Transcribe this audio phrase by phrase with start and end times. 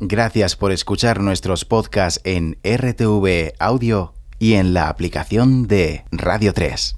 [0.00, 6.96] Gracias por escuchar nuestros podcasts en RTV Audio y en la aplicación de Radio 3.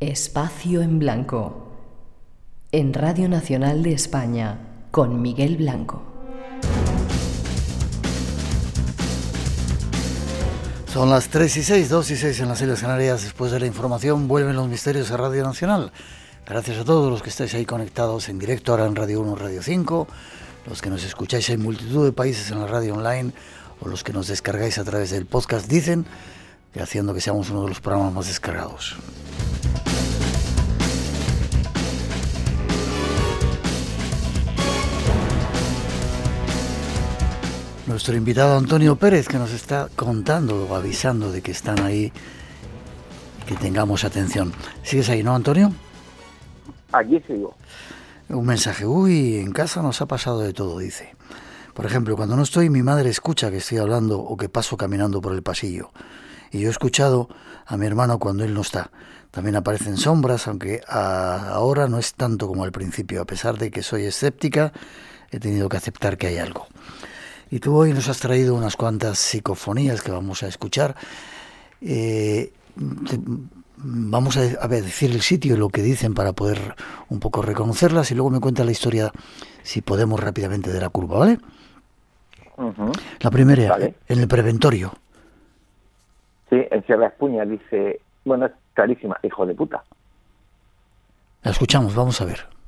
[0.00, 1.68] Espacio en Blanco.
[2.72, 4.58] En Radio Nacional de España,
[4.90, 6.02] con Miguel Blanco.
[10.92, 13.22] Son las 3 y 6, 2 y 6 en las Islas Canarias.
[13.22, 15.92] Después de la información, vuelven los misterios a Radio Nacional.
[16.44, 19.62] Gracias a todos los que estáis ahí conectados en directo ahora en Radio 1, Radio
[19.62, 20.08] 5
[20.66, 23.32] los que nos escucháis en multitud de países en la radio online
[23.80, 26.06] o los que nos descargáis a través del podcast dicen
[26.72, 28.96] que haciendo que seamos uno de los programas más descargados.
[37.86, 42.12] Nuestro invitado Antonio Pérez que nos está contando o avisando de que están ahí,
[43.48, 44.52] que tengamos atención.
[44.84, 45.72] ¿Sigues ahí, no, Antonio?
[46.92, 47.56] Aquí sigo.
[48.32, 51.16] Un mensaje, uy, en casa nos ha pasado de todo, dice.
[51.74, 55.20] Por ejemplo, cuando no estoy, mi madre escucha que estoy hablando o que paso caminando
[55.20, 55.90] por el pasillo.
[56.52, 57.28] Y yo he escuchado
[57.66, 58.92] a mi hermano cuando él no está.
[59.32, 63.20] También aparecen sombras, aunque ahora no es tanto como al principio.
[63.20, 64.72] A pesar de que soy escéptica,
[65.32, 66.68] he tenido que aceptar que hay algo.
[67.50, 70.94] Y tú hoy nos has traído unas cuantas psicofonías que vamos a escuchar.
[71.80, 72.52] Eh,
[73.82, 76.58] vamos a, ver, decir el sitio y lo que dicen para poder
[77.08, 79.10] un poco reconocerlas y luego me cuenta la historia,
[79.62, 81.38] si podemos rápidamente, de la curva, ¿vale?
[83.20, 83.76] La primera,
[84.08, 84.92] en el preventorio.
[86.50, 89.82] Sí, en Sierra Espuña dice, bueno, es clarísima, hijo de puta.
[91.42, 92.59] La escuchamos, vamos a ver.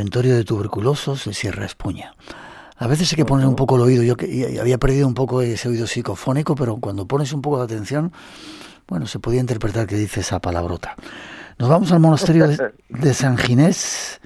[0.00, 2.14] Preventorio de tuberculosos de Sierra Espuña.
[2.78, 4.02] A veces hay que poner un poco el oído.
[4.02, 7.64] Yo que había perdido un poco ese oído psicofónico, pero cuando pones un poco de
[7.64, 8.10] atención,
[8.88, 10.96] bueno, se podía interpretar que dice esa palabrota.
[11.58, 14.22] Nos vamos al monasterio de, San Ginés.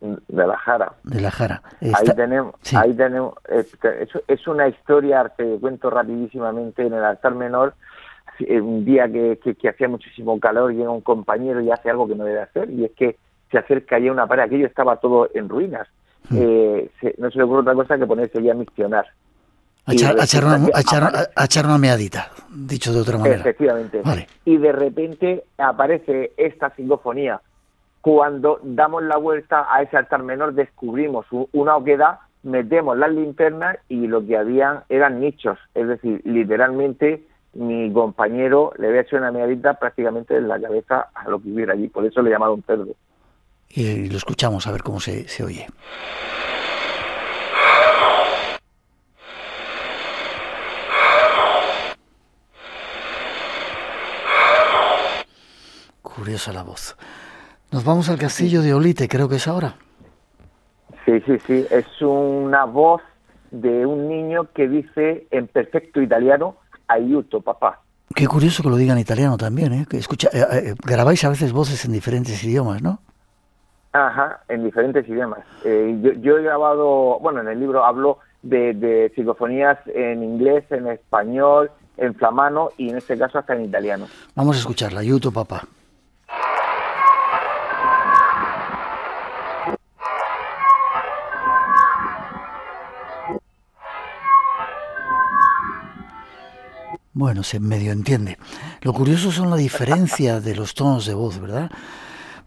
[0.00, 0.92] De la Jara.
[1.04, 1.62] De la Jara.
[1.80, 3.34] ahí tenemos, ahí tenemos
[4.26, 7.74] es, una historia que cuento rapidísimamente en el altar menor.
[8.40, 12.24] Un día que, que hacía muchísimo calor, llega un compañero y hace algo que no
[12.24, 13.16] debe hacer, y es que
[13.50, 15.88] se acerca ya una pared, aquello estaba todo en ruinas.
[16.28, 16.38] Hmm.
[16.40, 19.06] Eh, no se le ocurre otra cosa que ponerse ya a misionar.
[19.86, 23.40] A echar, una, meadita, dicho de otra manera.
[23.40, 24.02] Efectivamente.
[24.44, 27.40] Y de repente aparece esta psicofonía.
[28.02, 34.06] Cuando damos la vuelta a ese altar menor, descubrimos una oquedad, metemos las linternas y
[34.06, 35.58] lo que habían eran nichos.
[35.74, 41.30] Es decir, literalmente mi compañero le había hecho una meadita prácticamente en la cabeza a
[41.30, 41.88] lo que hubiera allí.
[41.88, 42.94] Por eso le llamaron cerdo
[43.70, 45.66] y lo escuchamos a ver cómo se, se oye.
[56.02, 56.96] Curiosa la voz.
[57.70, 59.76] Nos vamos al castillo de Olite, creo que es ahora.
[61.04, 61.66] Sí, sí, sí.
[61.70, 63.02] Es una voz
[63.50, 67.80] de un niño que dice en perfecto italiano, ayuto, papá.
[68.14, 69.86] Qué curioso que lo diga en italiano también, ¿eh?
[69.88, 73.00] Que escucha, eh, eh, grabáis a veces voces en diferentes idiomas, ¿no?
[74.48, 75.40] En diferentes idiomas.
[75.64, 80.64] Eh, yo, yo, he grabado, bueno, en el libro hablo de, de psicofonías en inglés,
[80.70, 84.06] en español, en flamano y en este caso hasta en italiano.
[84.34, 85.62] Vamos a escucharla, YouTube, papá.
[97.18, 98.38] Bueno, se medio entiende.
[98.82, 101.68] Lo curioso son la diferencia de los tonos de voz, ¿verdad?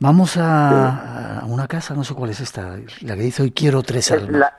[0.01, 4.11] Vamos a, una casa, no sé cuál es esta, la que dice hoy quiero tres
[4.11, 4.51] almas.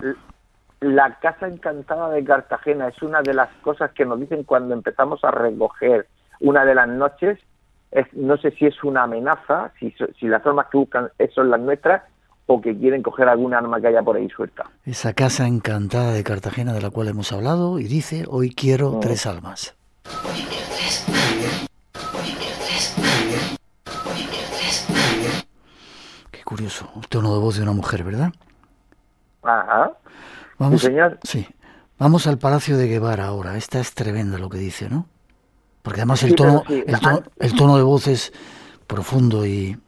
[0.79, 5.25] La, Casa Encantada de Cartagena es una de las cosas que nos dicen cuando empezamos
[5.25, 6.07] a recoger
[6.39, 7.41] una de las noches.
[7.91, 11.59] Es, no sé si es una amenaza, si, si las armas que buscan son las
[11.59, 12.03] nuestras
[12.47, 14.71] o que quieren coger alguna arma que haya por ahí suelta.
[14.85, 19.01] Esa Casa Encantada de Cartagena de la cual hemos hablado y dice hoy quiero mm.
[19.01, 19.75] tres almas.
[20.05, 21.22] Hoy quiero tres.
[26.53, 28.31] Curioso, un tono de voz de una mujer, ¿verdad?
[29.43, 29.93] Ajá.
[30.59, 31.19] Vamos, sí, señor.
[31.23, 31.47] Sí.
[31.99, 33.57] Vamos al Palacio de Guevara ahora.
[33.57, 35.07] Esta es tremenda lo que dice, ¿no?
[35.81, 38.35] Porque además el, tono, el, tono, de voz es
[38.87, 39.79] profundo y...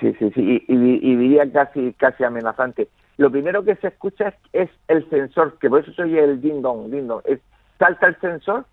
[0.00, 0.76] Sí, sí, sí, y,
[1.16, 2.88] diría casi, casi amenazante.
[3.18, 7.10] Lo primero que se escucha es, el sensor, que por eso soy el ding-dong, ding
[7.24, 7.40] Es,
[7.78, 8.64] salta el sensor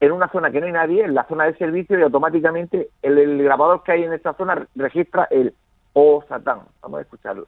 [0.00, 3.16] en una zona que no hay nadie, en la zona de servicio, y automáticamente el,
[3.16, 5.54] el grabador que hay en esa zona registra el
[5.92, 6.62] o Satán.
[6.82, 7.46] Vamos a escucharlo.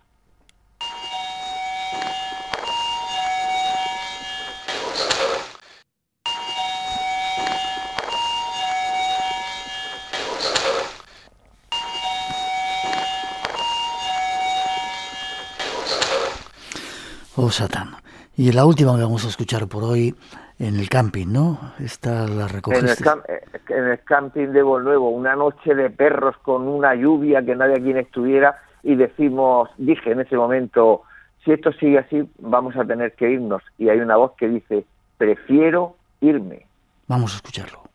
[17.36, 17.96] O Satán.
[18.36, 20.14] Y la última que vamos a escuchar por hoy
[20.60, 21.58] en el camping, ¿no?
[21.80, 22.92] Esta la recogiste.
[23.28, 23.40] Eh,
[23.70, 27.90] en el, camping de Nuevo, una noche de perros con una lluvia que nadie aquí
[27.92, 31.02] estuviera y decimos, dije en ese momento,
[31.42, 33.62] si esto sigue así, vamos a tener que irnos.
[33.78, 34.84] Y hay una voz que dice,
[35.16, 36.66] prefiero irme.
[37.08, 37.89] Vamos a escucharlo.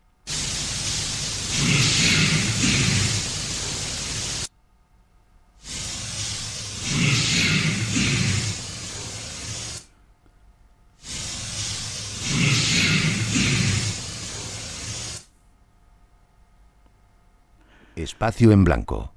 [18.16, 19.12] Espacio en Blanco.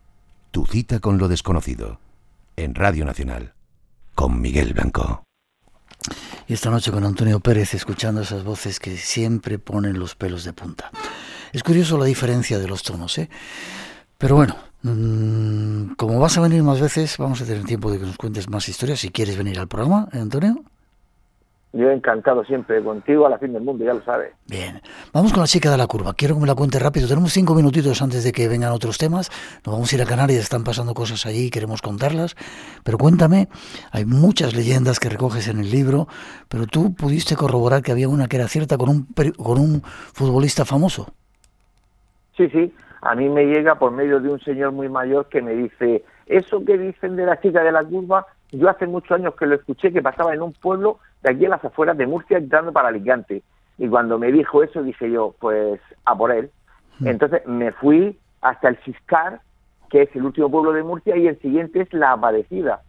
[0.51, 2.01] Tu cita con lo desconocido.
[2.57, 3.55] En Radio Nacional.
[4.17, 5.23] Con Miguel Blanco.
[6.49, 10.53] Y esta noche con Antonio Pérez escuchando esas voces que siempre ponen los pelos de
[10.53, 10.91] punta.
[11.53, 13.31] Es curioso la diferencia de los tonos, ¿eh?
[14.19, 18.05] Pero bueno, mm, como vas a venir más veces, vamos a tener tiempo de que
[18.05, 20.65] nos cuentes más historias si quieres venir al programa, ¿eh, Antonio.
[21.73, 24.33] Yo he encantado siempre contigo a la fin del mundo, ya lo sabes.
[24.47, 24.81] Bien,
[25.13, 26.15] vamos con la chica de la curva.
[26.15, 27.07] Quiero que me la cuente rápido.
[27.07, 29.31] Tenemos cinco minutitos antes de que vengan otros temas.
[29.67, 32.37] Nos vamos a ir a Canarias, están pasando cosas allí y queremos contarlas.
[32.85, 33.49] Pero cuéntame,
[33.93, 36.09] hay muchas leyendas que recoges en el libro,
[36.49, 39.07] pero tú pudiste corroborar que había una que era cierta con un,
[39.37, 41.13] con un futbolista famoso.
[42.35, 42.73] Sí, sí.
[43.03, 46.65] A mí me llega por medio de un señor muy mayor que me dice, eso
[46.65, 49.93] que dicen de la chica de la curva, yo hace muchos años que lo escuché
[49.93, 53.43] que pasaba en un pueblo de aquí a las afueras de Murcia entrando para Alicante.
[53.77, 56.51] Y cuando me dijo eso dije yo, pues a por él.
[57.01, 57.09] Mm.
[57.09, 59.41] Entonces me fui hasta el Ciscar,
[59.91, 62.83] que es el último pueblo de Murcia, y el siguiente es La Aparecida.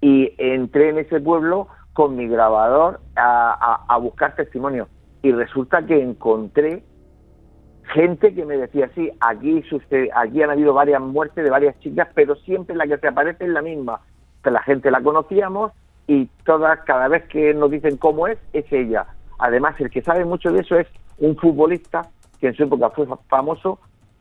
[0.00, 4.88] Y entré en ese pueblo con mi grabador a, a, buscar testimonio.
[5.22, 6.84] Y resulta que encontré
[7.94, 9.64] gente que me decía, sí, aquí,
[10.14, 13.50] aquí han habido varias muertes de varias chicas, pero siempre la que se aparece es
[13.50, 14.00] la misma.
[14.50, 15.72] La gente la conocíamos
[16.06, 19.06] y todas, cada vez que nos dicen cómo es, es ella.
[19.38, 20.86] Además, el que sabe mucho de eso es
[21.18, 22.08] un futbolista
[22.40, 23.78] que en su época fue famoso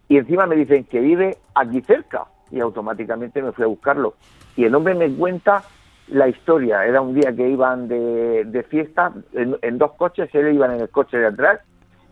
[0.08, 4.16] y encima me dicen que vive aquí cerca y automáticamente me fui a buscarlo.
[4.56, 5.64] Y el hombre me cuenta
[6.08, 6.86] la historia.
[6.86, 11.18] Era un día que iban de, fiesta en, dos coches, él iba en el coche
[11.18, 11.60] de atrás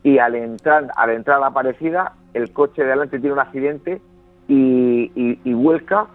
[0.04, 4.02] y al entrar, al entrar a la parecida, el coche de adelante tiene un accidente
[4.48, 6.08] y, y vuelca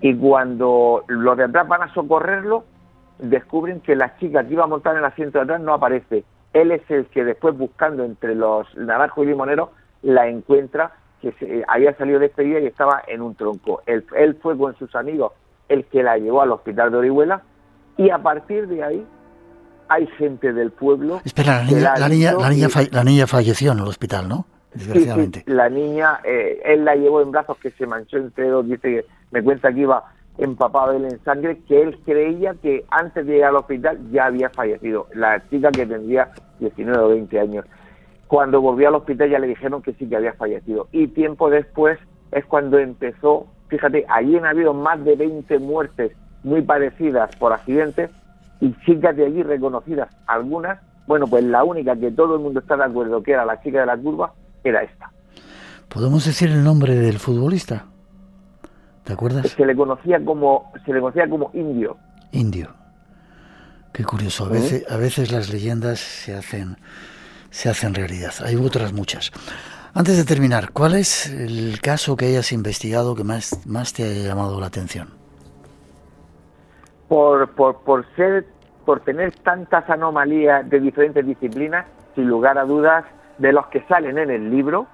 [0.00, 2.64] y cuando los de atrás van a socorrerlo,
[3.18, 6.24] descubren que la chica que iba a montar en el asiento de atrás no aparece.
[6.52, 9.70] Él es el que después buscando entre los naranjos y limoneros
[10.02, 13.82] la encuentra, que se, había salido despedida y estaba en un tronco.
[13.86, 15.32] Él, él fue con sus amigos
[15.68, 17.42] el que la llevó al hospital de Orihuela
[17.96, 19.06] y a partir de ahí
[19.88, 21.20] hay gente del pueblo.
[21.24, 24.46] Espera, la niña, la, niña, la, niña, falleció en el hospital, ¿no?
[24.74, 25.42] Desgraciadamente.
[25.46, 29.42] la niña, eh, él la llevó en brazos que se manchó entre dos, dice, me
[29.42, 30.04] cuenta que iba
[30.38, 34.50] empapado él en sangre, que él creía que antes de llegar al hospital ya había
[34.50, 36.30] fallecido, la chica que tendría
[36.60, 37.64] 19 o 20 años.
[38.26, 40.88] Cuando volvió al hospital ya le dijeron que sí que había fallecido.
[40.92, 41.98] Y tiempo después
[42.32, 46.12] es cuando empezó, fíjate, allí han habido más de 20 muertes
[46.42, 48.10] muy parecidas por accidentes
[48.60, 52.76] y chicas de allí reconocidas, algunas, bueno, pues la única que todo el mundo está
[52.76, 54.32] de acuerdo que era la chica de la curva
[54.64, 55.10] era esta.
[55.88, 57.86] ¿Podemos decir el nombre del futbolista?
[59.06, 59.46] ¿Te acuerdas?
[59.46, 61.96] Se le conocía como, se le conocía como indio.
[62.32, 62.70] Indio.
[63.92, 64.46] Qué curioso.
[64.46, 66.76] A veces, a veces las leyendas se hacen,
[67.50, 68.32] se hacen realidad.
[68.44, 69.30] Hay otras muchas.
[69.94, 74.28] Antes de terminar, ¿cuál es el caso que hayas investigado que más, más te haya
[74.28, 75.08] llamado la atención?
[77.06, 78.44] Por, por, por ser,
[78.84, 81.86] por tener tantas anomalías de diferentes disciplinas,
[82.16, 83.04] sin lugar a dudas,
[83.38, 84.88] de los que salen en el libro,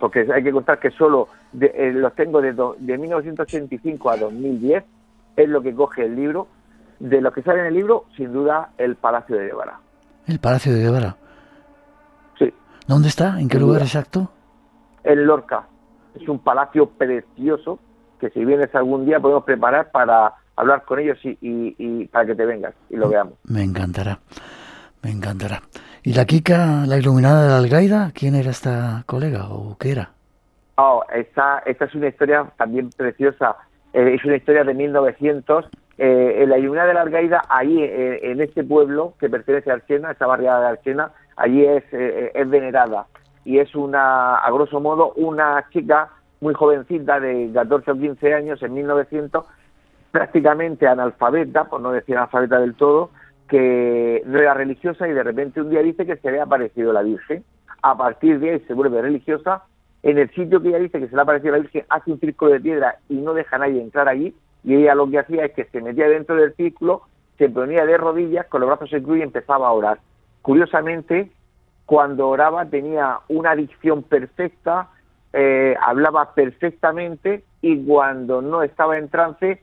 [0.00, 1.28] porque hay que contar que solo
[1.60, 4.84] eh, los tengo de, de 1985 a 2010,
[5.36, 6.48] es lo que coge el libro.
[6.98, 9.80] De los que sale en el libro, sin duda, el Palacio de Guevara.
[10.26, 11.16] ¿El Palacio de Guevara?
[12.38, 12.52] Sí.
[12.86, 13.40] ¿Dónde está?
[13.40, 14.30] ¿En qué lugar exacto?
[15.02, 15.66] En Lorca.
[16.14, 17.80] Es un palacio precioso
[18.20, 22.34] que si vienes algún día podemos preparar para hablar con ellos y, y para que
[22.36, 23.34] te vengas y lo veamos.
[23.44, 24.20] Me encantará,
[25.02, 25.62] me encantará.
[26.04, 30.10] ¿Y la Kika, la iluminada de la Algaida, quién era esta colega o qué era?
[30.76, 33.56] Oh, esta, esta es una historia también preciosa.
[33.92, 35.68] Eh, es una historia de 1900.
[35.98, 40.10] Eh, en la de la Algaida, ahí eh, en este pueblo que pertenece a Archena,
[40.10, 43.06] esta barriada de Archena, allí es, es venerada.
[43.44, 46.10] Y es una, a grosso modo, una chica
[46.40, 49.44] muy jovencita de 14 o 15 años en 1900,
[50.10, 53.10] prácticamente analfabeta, por no decir analfabeta del todo,
[53.48, 56.92] que no era religiosa y de repente un día dice que se le ha aparecido
[56.92, 57.44] la Virgen.
[57.82, 59.64] A partir de ahí se vuelve religiosa.
[60.02, 62.20] En el sitio que ella dice que se le ha aparecido la Virgen hace un
[62.20, 64.34] círculo de piedra y no deja a nadie entrar allí.
[64.64, 67.02] Y ella lo que hacía es que se metía dentro del círculo
[67.38, 69.98] se ponía de rodillas con los brazos en cruz y empezaba a orar.
[70.42, 71.30] Curiosamente,
[71.86, 74.90] cuando oraba tenía una dicción perfecta,
[75.32, 79.62] eh, hablaba perfectamente y cuando no estaba en trance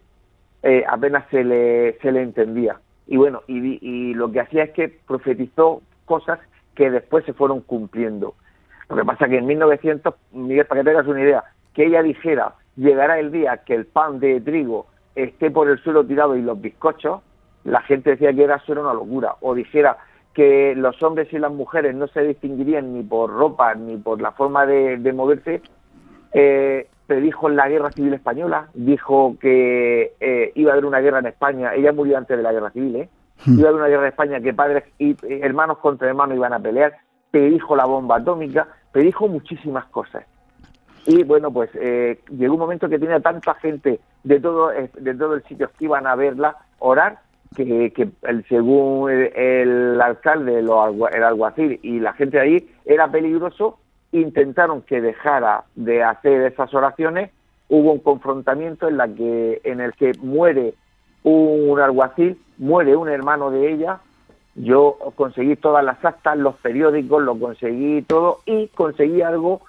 [0.64, 2.80] eh, apenas se le, se le entendía.
[3.08, 6.40] Y bueno, y, y lo que hacía es que profetizó cosas
[6.76, 8.36] que después se fueron cumpliendo.
[8.90, 11.44] Lo que pasa que en 1900, Miguel, para que tengas una idea,
[11.74, 16.06] que ella dijera, llegará el día que el pan de trigo esté por el suelo
[16.06, 17.22] tirado y los bizcochos,
[17.64, 19.36] la gente decía que era solo una locura.
[19.42, 19.98] O dijera
[20.34, 24.32] que los hombres y las mujeres no se distinguirían ni por ropa ni por la
[24.32, 25.62] forma de, moverse,
[26.34, 31.26] eh, predijo la guerra civil española, dijo que eh, iba a haber una guerra en
[31.26, 33.10] España, ella murió antes de la guerra civil, ¿eh?
[33.46, 33.60] Hmm.
[33.60, 36.54] iba a haber una guerra en España que padres y eh, hermanos contra hermanos iban
[36.54, 36.94] a pelear,
[37.32, 40.26] predijo la bomba atómica, predijo muchísimas cosas.
[41.06, 45.16] Y bueno, pues eh, llegó un momento que tenía tanta gente de todo, eh, de
[45.16, 47.20] todo el sitio que iban a verla orar,
[47.56, 48.10] que, que
[48.48, 50.70] según el, alcalde, el
[51.24, 53.80] alguacil y la gente de ahí, era peligroso,
[54.12, 57.32] intentaron que dejara de hacer esas oraciones,
[57.70, 60.74] hubo un confrontamiento en, la que, en el que muere
[61.24, 64.00] un alguacil, muere un hermano de ella,
[64.56, 69.62] yo conseguí todas las actas, los periódicos, lo conseguí todo y conseguí algo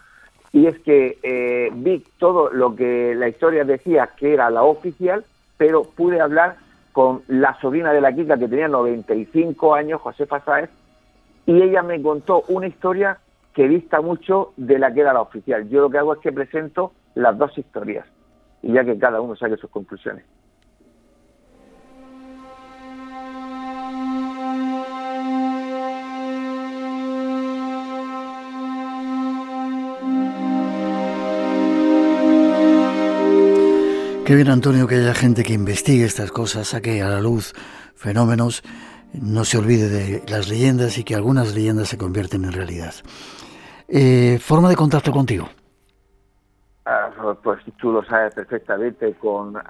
[0.52, 5.24] y es que eh, vi todo lo que la historia decía que era la oficial,
[5.56, 6.56] pero pude hablar
[6.92, 10.70] con la sobrina de la Kika que tenía 95 años, Josefa Sáez,
[11.46, 13.18] y ella me contó una historia
[13.54, 15.68] que dista mucho de la que era la oficial.
[15.68, 18.06] Yo lo que hago es que presento las dos historias
[18.62, 20.24] y ya que cada uno saque sus conclusiones.
[34.30, 37.52] Qué bien, Antonio, que haya gente que investigue estas cosas, saque a la luz
[37.96, 38.62] fenómenos,
[39.12, 42.94] no se olvide de las leyendas y que algunas leyendas se convierten en realidad.
[43.88, 45.48] Eh, ¿Forma de contacto contigo?
[46.84, 47.10] Ah,
[47.42, 49.60] pues tú lo sabes perfectamente, con eh,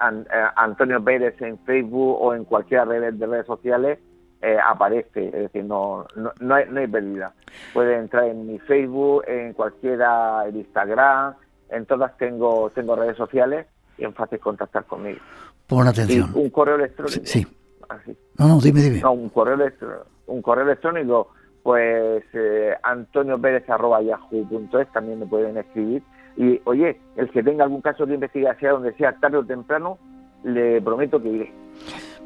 [0.55, 3.97] Antonio Pérez en Facebook o en cualquier red de redes sociales
[4.43, 7.33] eh, aparece, es decir, no, no, no, hay, no hay pérdida.
[7.73, 11.33] Puede entrar en mi Facebook, en cualquiera, en Instagram,
[11.69, 13.65] en todas tengo, tengo redes sociales
[13.97, 15.19] y es fácil contactar conmigo.
[15.67, 16.31] Pon atención.
[16.33, 17.21] un correo electrónico.
[17.23, 17.45] Sí.
[18.37, 19.01] No, no, dime, dime.
[19.01, 19.57] No, un correo,
[20.27, 21.29] un correo electrónico,
[21.63, 26.03] pues eh, yahoo.es también me pueden escribir.
[26.37, 29.97] Y oye, el que tenga algún caso de investigación donde sea tarde o temprano,
[30.43, 31.53] le prometo que iré.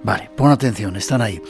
[0.04, 1.42] Vale, pon atención, están ahí.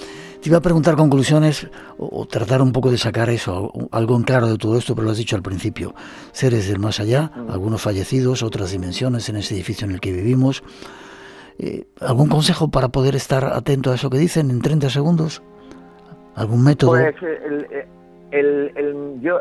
[0.46, 4.46] Te iba a preguntar conclusiones o, tratar un poco de sacar eso, algo en claro
[4.46, 5.96] de todo esto, pero lo has dicho al principio.
[6.34, 7.50] Seres del más allá, mm.
[7.50, 10.64] algunos fallecidos, otras dimensiones en este edificio en el que vivimos.
[11.58, 15.42] Eh, ¿Algún consejo para poder estar atento a eso que dicen en 30 segundos?
[16.36, 16.92] ¿Algún método?
[16.92, 17.16] Pues
[18.30, 19.40] el, el, yo,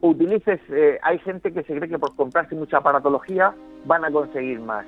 [0.00, 4.58] utilices, eh, hay gente que se cree que por comprarse mucha aparatología van a conseguir
[4.60, 4.86] más.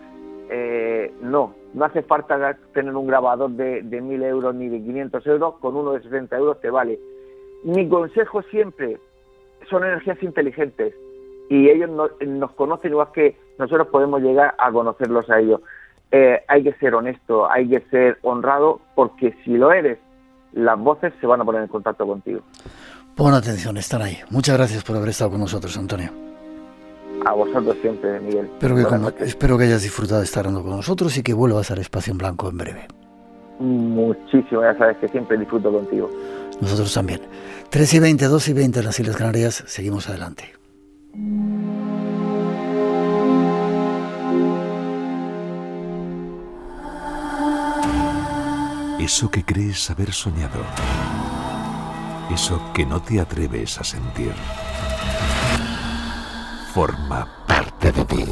[0.52, 5.26] Eh, no, no hace falta tener un grabador de, de 1.000 euros ni de 500
[5.28, 6.98] euros, con uno de 60 euros te vale.
[7.62, 8.98] Mi consejo siempre
[9.68, 10.92] son energías inteligentes
[11.48, 11.90] y ellos
[12.26, 15.60] nos conocen igual que nosotros podemos llegar a conocerlos a ellos.
[16.10, 19.98] Eh, hay que ser honesto, hay que ser honrado, porque si lo eres,
[20.52, 22.40] las voces se van a poner en contacto contigo.
[23.14, 24.18] Pon atención, están ahí.
[24.30, 26.29] Muchas gracias por haber estado con nosotros, Antonio.
[27.26, 28.50] A vosotros siempre, Miguel.
[29.20, 32.48] Espero que, hayas disfrutado de estar con nosotros y que vuelvas al espacio en blanco
[32.48, 32.88] en breve.
[33.58, 36.10] Muchísimo, ya sabes que siempre disfruto contigo.
[36.60, 37.20] Nosotros también.
[37.68, 40.44] 3 y 20, 2 y 20 en las Islas Canarias, seguimos adelante.
[48.98, 50.60] Eso que crees haber soñado.
[52.32, 54.32] Eso que no te atreves a sentir
[56.74, 58.24] forma parte de ti.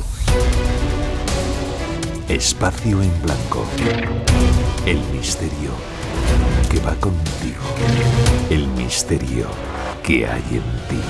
[2.28, 3.64] Espacio en blanco.
[4.86, 5.72] El misterio
[6.70, 7.64] que va contigo.
[8.48, 9.48] El misterio
[10.04, 11.02] que hay en ti.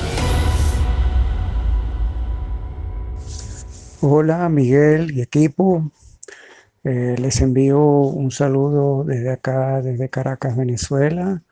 [4.00, 5.90] Hola Miguel y equipo.
[6.82, 11.42] Eh, les envío un saludo desde acá, desde Caracas, Venezuela.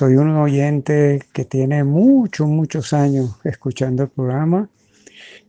[0.00, 4.66] Soy un oyente que tiene muchos, muchos años escuchando el programa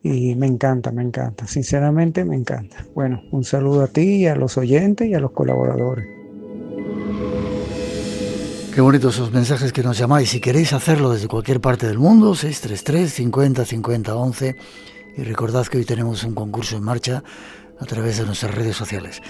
[0.04, 2.86] y me encanta, me encanta, sinceramente me encanta.
[2.94, 6.06] Bueno, un saludo a ti y a los oyentes y a los colaboradores.
[8.76, 10.32] Qué bonitos esos mensajes que nos llamáis.
[10.32, 14.56] Si queréis hacerlo desde cualquier parte del mundo, 633 50 50 11.
[15.16, 17.24] Y recordad que hoy tenemos un concurso en marcha
[17.80, 19.22] a través de nuestras redes sociales.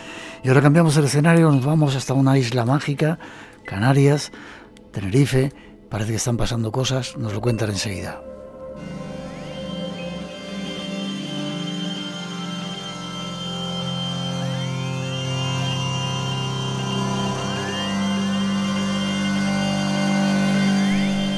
[0.43, 3.19] Y ahora cambiamos el escenario, nos vamos hasta una isla mágica,
[3.65, 4.31] Canarias,
[4.91, 5.53] Tenerife,
[5.89, 8.21] parece que están pasando cosas, nos lo cuentan enseguida.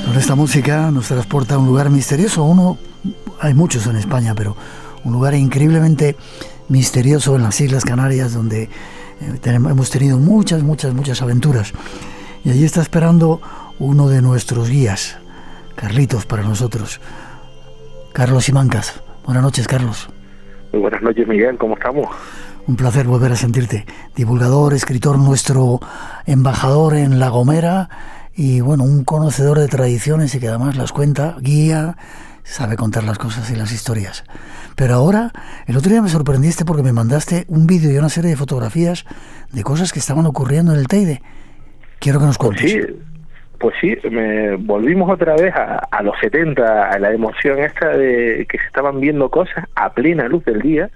[0.05, 2.77] Con esta música nos transporta a un lugar misterioso, uno,
[3.39, 4.55] hay muchos en España, pero
[5.03, 6.15] un lugar increíblemente
[6.69, 8.69] misterioso en las Islas Canarias donde eh,
[9.45, 11.74] hemos tenido muchas, muchas, muchas aventuras.
[12.43, 13.41] Y allí está esperando
[13.79, 15.17] uno de nuestros guías,
[15.75, 17.00] Carlitos, para nosotros.
[18.12, 19.01] Carlos Simancas.
[19.25, 20.09] Buenas noches, Carlos.
[20.73, 21.57] Muy buenas noches, Miguel.
[21.57, 22.07] ¿Cómo estamos?
[22.67, 23.85] Un placer volver a sentirte.
[24.15, 25.79] Divulgador, escritor, nuestro
[26.25, 27.89] embajador en La Gomera
[28.35, 31.97] y, bueno, un conocedor de tradiciones y que además las cuenta, guía,
[32.43, 34.25] sabe contar las cosas y las historias.
[34.75, 35.31] Pero ahora,
[35.65, 39.05] el otro día me sorprendiste porque me mandaste un vídeo y una serie de fotografías
[39.51, 41.21] de cosas que estaban ocurriendo en el Teide.
[42.03, 42.72] Quiero que nos pues cuentes.
[42.72, 42.93] sí,
[43.60, 48.57] pues sí, me volvimos otra vez a, los 70, a la emoción esta de que
[48.57, 50.89] se estaban viendo cosas a plena luz del día.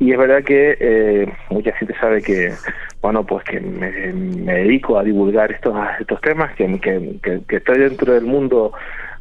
[0.00, 2.52] Y es verdad que eh, mucha gente sabe que,
[3.00, 8.12] bueno, pues que me, dedico a divulgar estos estos temas, que, que, que estoy dentro
[8.12, 8.72] del mundo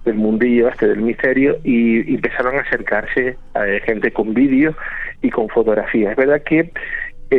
[0.05, 4.75] del mundillo este del misterio y, empezaron a acercarse a gente con vídeos
[5.21, 6.11] y con fotografías.
[6.11, 6.71] Es verdad que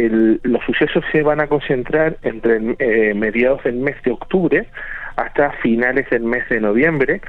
[0.00, 4.66] los sucesos se van a concentrar entre eh, mediados del mes de octubre
[5.16, 7.20] hasta finales del mes de noviembre,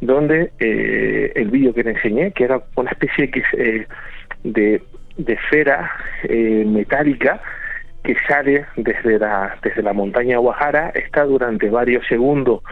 [0.00, 3.86] donde eh, el vídeo que le enseñé, que era una especie eh,
[4.44, 4.82] de,
[5.16, 5.90] de esfera
[6.28, 7.40] metálica
[8.04, 12.62] que sale desde la, desde la montaña Guajara, está durante varios segundos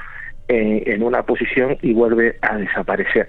[0.49, 3.28] en, una posición y vuelve a desaparecer.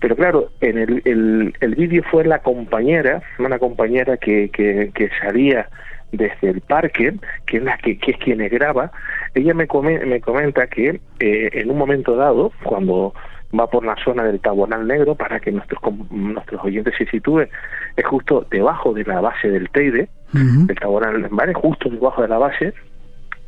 [0.00, 5.10] Pero claro, en el, el, el vídeo fue la compañera, una compañera que, que, que
[5.20, 5.68] salía
[6.12, 7.14] desde el parque,
[7.46, 8.92] que es la que, que es quien graba,
[9.34, 9.66] ella me,
[10.06, 13.14] me comenta que eh, en un momento dado, cuando
[13.58, 17.48] va por la zona del Tabonal Negro, para que nuestros nuestros oyentes se sitúen,
[17.96, 21.52] es justo debajo de la base del Teide, del Tabonal, ¿vale?
[21.52, 22.72] Justo debajo de la base,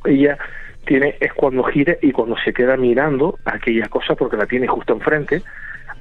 [0.05, 0.37] ella
[0.85, 4.93] tiene es cuando gira y cuando se queda mirando aquella cosa porque la tiene justo
[4.93, 5.43] enfrente,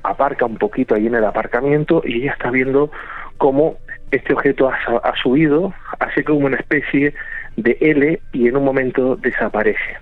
[0.03, 2.91] aparca un poquito ahí en el aparcamiento y ella está viendo
[3.37, 3.77] cómo
[4.11, 7.13] este objeto ha, ha subido, hace como una especie
[7.57, 9.97] de L y en un momento desaparece.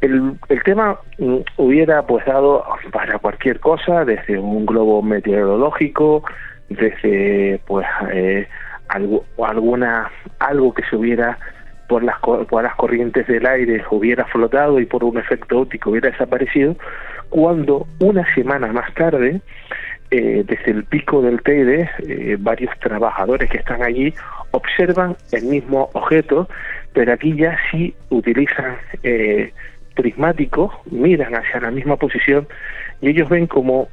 [0.00, 6.22] El, el tema mm, hubiera pues dado para cualquier cosa, desde un globo meteorológico,
[6.68, 8.46] desde pues eh,
[8.88, 11.38] algo, alguna algo que se hubiera
[11.88, 16.10] por las, por las corrientes del aire hubiera flotado y por un efecto óptico hubiera
[16.10, 16.76] desaparecido,
[17.28, 19.40] cuando una semana más tarde,
[20.10, 24.14] eh, desde el pico del Teide, eh, varios trabajadores que están allí
[24.52, 26.48] observan el mismo objeto,
[26.92, 29.52] pero aquí ya sí utilizan eh,
[29.94, 32.46] prismáticos, miran hacia la misma posición
[33.00, 33.88] y ellos ven como,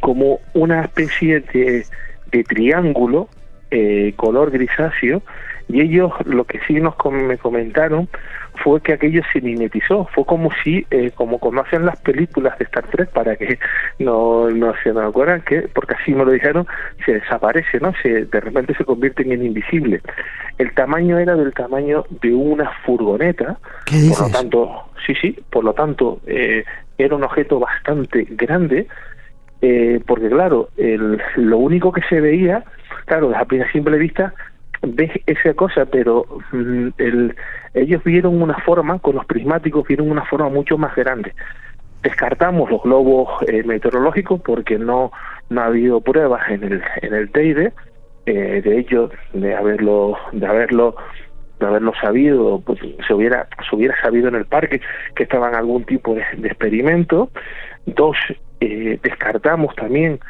[0.00, 1.84] como una especie de,
[2.32, 3.28] de triángulo
[4.16, 5.22] color grisáceo
[5.72, 8.08] y ellos lo que sí nos me comentaron
[8.62, 12.86] fue que aquello se mimetizó, fue como si, eh, como hacen las películas de Star
[12.88, 13.58] Trek, para que
[13.98, 16.66] no, no se nos acuerdan, que, porque así me lo dijeron,
[17.04, 17.92] se desaparece, ¿no?
[18.02, 20.02] Se, de repente se convierten en invisibles.
[20.58, 25.72] El tamaño era del tamaño de una furgoneta, por lo tanto, sí, sí, por lo
[25.72, 26.64] tanto, eh,
[26.98, 28.86] era un objeto bastante grande,
[29.62, 32.64] eh, porque claro, el, lo único que se veía,
[33.06, 34.34] claro, a simple vista,
[34.82, 37.36] ves esa cosa, pero mm, el,
[37.74, 41.34] ellos vieron una forma, con los prismáticos vieron una forma mucho más grande.
[42.02, 45.12] Descartamos los globos eh, meteorológicos porque no,
[45.50, 47.72] no ha habido pruebas en el, en el Teide,
[48.26, 50.96] eh, de hecho, de haberlo, de haberlo
[51.58, 54.80] de haberlo sabido, pues se hubiera, se hubiera sabido en el parque
[55.14, 57.28] que estaban algún tipo de, de experimento.
[57.84, 58.16] Dos,
[58.60, 60.20] eh, descartamos también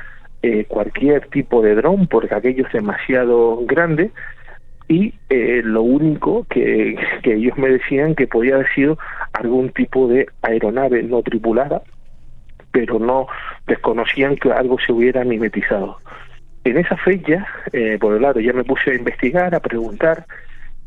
[0.43, 4.11] eh, cualquier tipo de dron porque aquello es demasiado grande
[4.91, 8.99] y eh, lo único que, ellos me decían que podía haber sido
[9.33, 11.81] algún tipo de aeronave no tripulada,
[12.73, 13.29] pero no
[13.69, 15.99] desconocían que algo se hubiera mimetizado.
[16.65, 20.27] En esa fecha, eh, por el lado, ya me puse a investigar, a preguntar,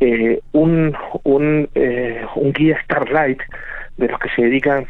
[0.02, 3.40] eh, un, un, eh, un guía Starlight
[3.96, 4.86] de los que se dedican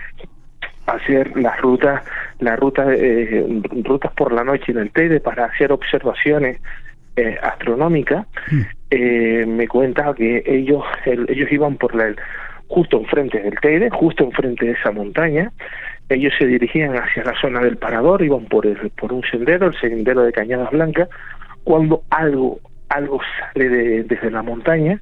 [0.88, 2.04] a hacer las rutas,
[2.40, 3.46] las rutas, eh,
[3.84, 6.60] rutas por la noche en el Teide para hacer observaciones
[7.16, 8.62] eh, astronómica, mm.
[8.92, 12.16] eh, me cuenta que ellos ellos iban por la
[12.68, 15.52] justo enfrente del Teide, justo enfrente de esa montaña.
[16.10, 19.76] Ellos se dirigían hacia la zona del parador, iban por el, por un sendero, el
[19.76, 21.08] sendero de Cañadas Blancas,
[21.64, 25.02] cuando algo algo sale de, desde la montaña,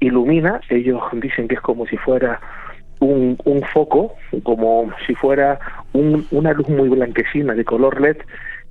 [0.00, 2.40] ilumina, ellos dicen que es como si fuera
[3.00, 5.58] un, un foco, como si fuera
[5.92, 8.18] un, una luz muy blanquecina de color LED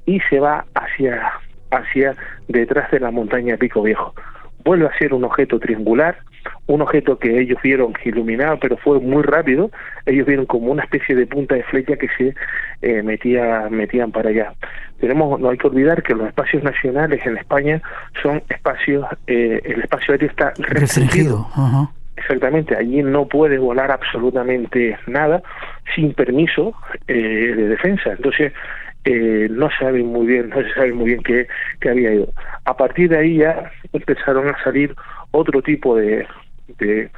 [0.06, 1.34] y se va hacia,
[1.72, 2.16] hacia
[2.48, 4.14] detrás de la montaña Pico Viejo.
[4.64, 6.18] Vuelve a ser un objeto triangular,
[6.68, 9.72] un objeto que ellos vieron iluminado, pero fue muy rápido.
[10.06, 12.36] Ellos vieron como una especie de punta de flecha que se
[12.82, 14.54] eh, metía, metían para allá.
[15.00, 17.82] Tenemos, no hay que olvidar que los espacios nacionales en España
[18.22, 21.48] son espacios, eh, el espacio aéreo está restringido.
[22.18, 25.42] Exactamente, allí no puede volar absolutamente nada
[25.96, 26.74] sin permiso
[27.08, 28.12] eh, de defensa.
[28.12, 28.54] Entonces,
[29.04, 31.48] eh, no saben muy bien, no se muy bien qué,
[31.80, 32.30] qué había ido.
[32.66, 34.96] A partir de ahí ya empezaron a salir
[35.32, 36.28] otro tipo de,
[36.78, 37.10] de,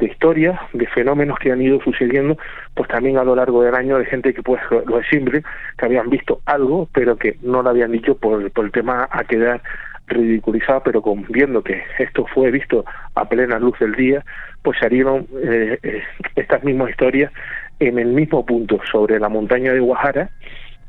[0.00, 2.36] historias, de fenómenos que han ido sucediendo,
[2.74, 5.44] pues también a lo largo del año de gente que pues lo es simple,
[5.78, 9.22] que habían visto algo, pero que no lo habían dicho por, por el tema a
[9.22, 9.62] quedar
[10.08, 14.24] ridiculizado, pero con, viendo que esto fue visto a plena luz del día,
[14.62, 16.02] pues salieron eh, eh,
[16.34, 17.32] estas mismas historias
[17.78, 20.30] en el mismo punto, sobre la montaña de Guajara,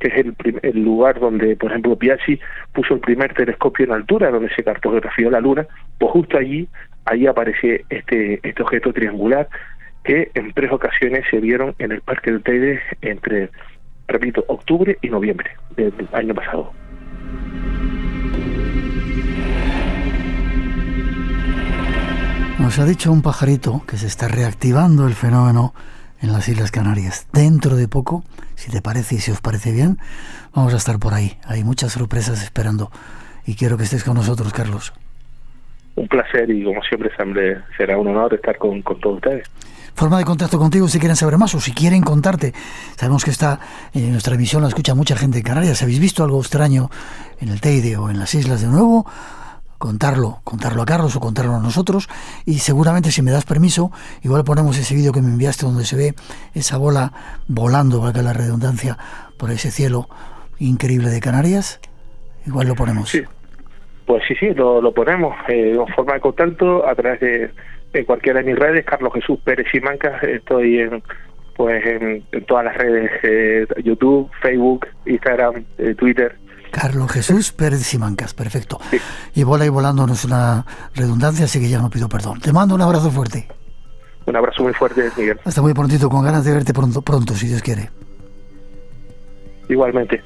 [0.04, 0.26] que es
[0.63, 2.38] el, lugar donde, por ejemplo, Piazzi
[2.74, 5.66] puso el primer telescopio en altura, donde se cartografió la Luna,
[5.98, 6.68] pues justo allí,
[7.06, 9.48] allí aparece este, este objeto triangular
[10.04, 13.50] que en tres ocasiones se vieron en el Parque del Teide entre,
[14.10, 16.74] repito, octubre y noviembre del año pasado.
[22.60, 25.74] Nos ha dicho un pajarito que se está reactivando el fenómeno
[26.24, 27.28] en las Islas Canarias.
[27.34, 28.24] Dentro de poco,
[28.56, 30.00] si te parece y si os parece bien,
[30.56, 31.38] vamos a estar por ahí.
[31.46, 32.90] Hay muchas sorpresas esperando
[33.46, 34.94] y quiero que estés con nosotros, Carlos.
[35.96, 37.12] Un placer y como siempre,
[37.78, 39.52] será un honor estar con, con todos ustedes.
[39.96, 42.54] Forma de contacto contigo si quieren saber más o si quieren contarte.
[42.96, 43.60] Sabemos que está
[43.94, 45.84] en nuestra emisión, la escucha mucha gente en Canarias.
[45.84, 46.90] ¿Habéis visto algo extraño
[47.42, 49.06] en el Teide o en las islas de nuevo?
[49.84, 52.08] Contarlo, contarlo a Carlos o contarlo a nosotros
[52.46, 53.91] y seguramente si me das permiso,
[54.24, 56.13] igual ponemos ese vídeo que me enviaste donde se ve
[56.56, 57.12] esa bola
[57.50, 58.98] volando, valga la redundancia,
[59.38, 60.08] por ese cielo
[60.58, 61.82] increíble de Canarias,
[62.48, 63.10] igual lo ponemos.
[63.10, 63.24] Sí.
[64.06, 68.39] Pues sí, sí, lo, lo ponemos eh, en forma de contacto a través de, cualquiera
[68.39, 71.04] de mis redes, Carlos Jesús Pérez Simanca, estoy en
[71.58, 76.38] pues en, en todas las redes, eh, YouTube, Facebook, Instagram, eh, Twitter,
[76.74, 78.80] Carlos Jesús Pérez Simancas, perfecto.
[78.90, 78.98] Sí.
[79.36, 82.40] Y bola y volando no es una redundancia, así que ya no pido perdón.
[82.40, 83.48] Te mando un abrazo fuerte.
[84.26, 85.40] Un abrazo muy fuerte, Miguel.
[85.46, 87.92] Hasta muy prontito, con ganas de verte pronto, pronto, si Dios quiere.
[89.70, 90.24] Igualmente.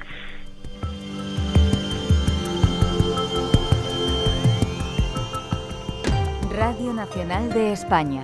[6.56, 8.24] Radio Nacional de España,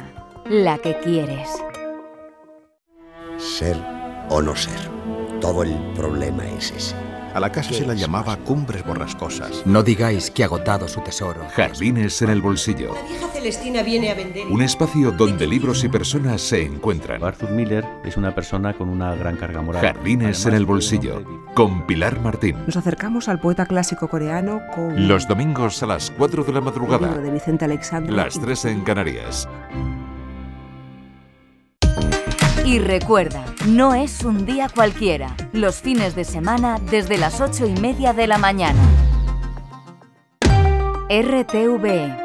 [0.49, 1.49] la que quieres.
[3.37, 3.75] Ser
[4.29, 4.79] o no ser.
[5.41, 7.12] Todo el problema es ese.
[7.33, 9.65] A la casa se la llamaba Cumbres Borrascosas.
[9.65, 11.45] No digáis que ha agotado su tesoro.
[11.55, 12.93] Jardines en el bolsillo.
[12.93, 14.45] La vieja Celestina viene a vender.
[14.47, 17.23] Un espacio donde libros y personas se encuentran.
[17.23, 19.81] Arthur Miller es una persona con una gran carga moral.
[19.81, 21.23] Jardines Además, en el bolsillo.
[21.55, 22.57] Con Pilar Martín.
[22.67, 25.07] Nos acercamos al poeta clásico coreano con.
[25.07, 27.15] Los domingos a las 4 de la madrugada.
[27.17, 28.13] de Vicente Alexandre.
[28.15, 29.47] Las 3 en Canarias.
[32.65, 35.35] Y recuerda, no es un día cualquiera.
[35.51, 38.79] Los fines de semana desde las ocho y media de la mañana.
[41.09, 42.15] RTV,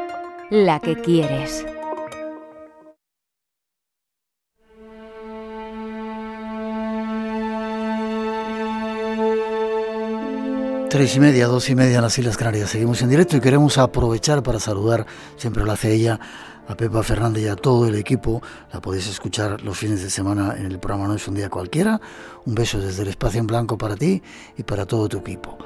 [0.49, 1.65] la que quieres.
[10.89, 12.71] Tres y media, dos y media en las Islas Canarias.
[12.71, 16.19] Seguimos en directo y queremos aprovechar para saludar, siempre lo hace ella,
[16.69, 18.41] a Pepa Fernández y a todo el equipo.
[18.71, 21.99] La podéis escuchar los fines de semana en el programa No es un día cualquiera.
[22.45, 24.21] Un beso desde el espacio en blanco para ti
[24.55, 25.57] y para todo tu equipo.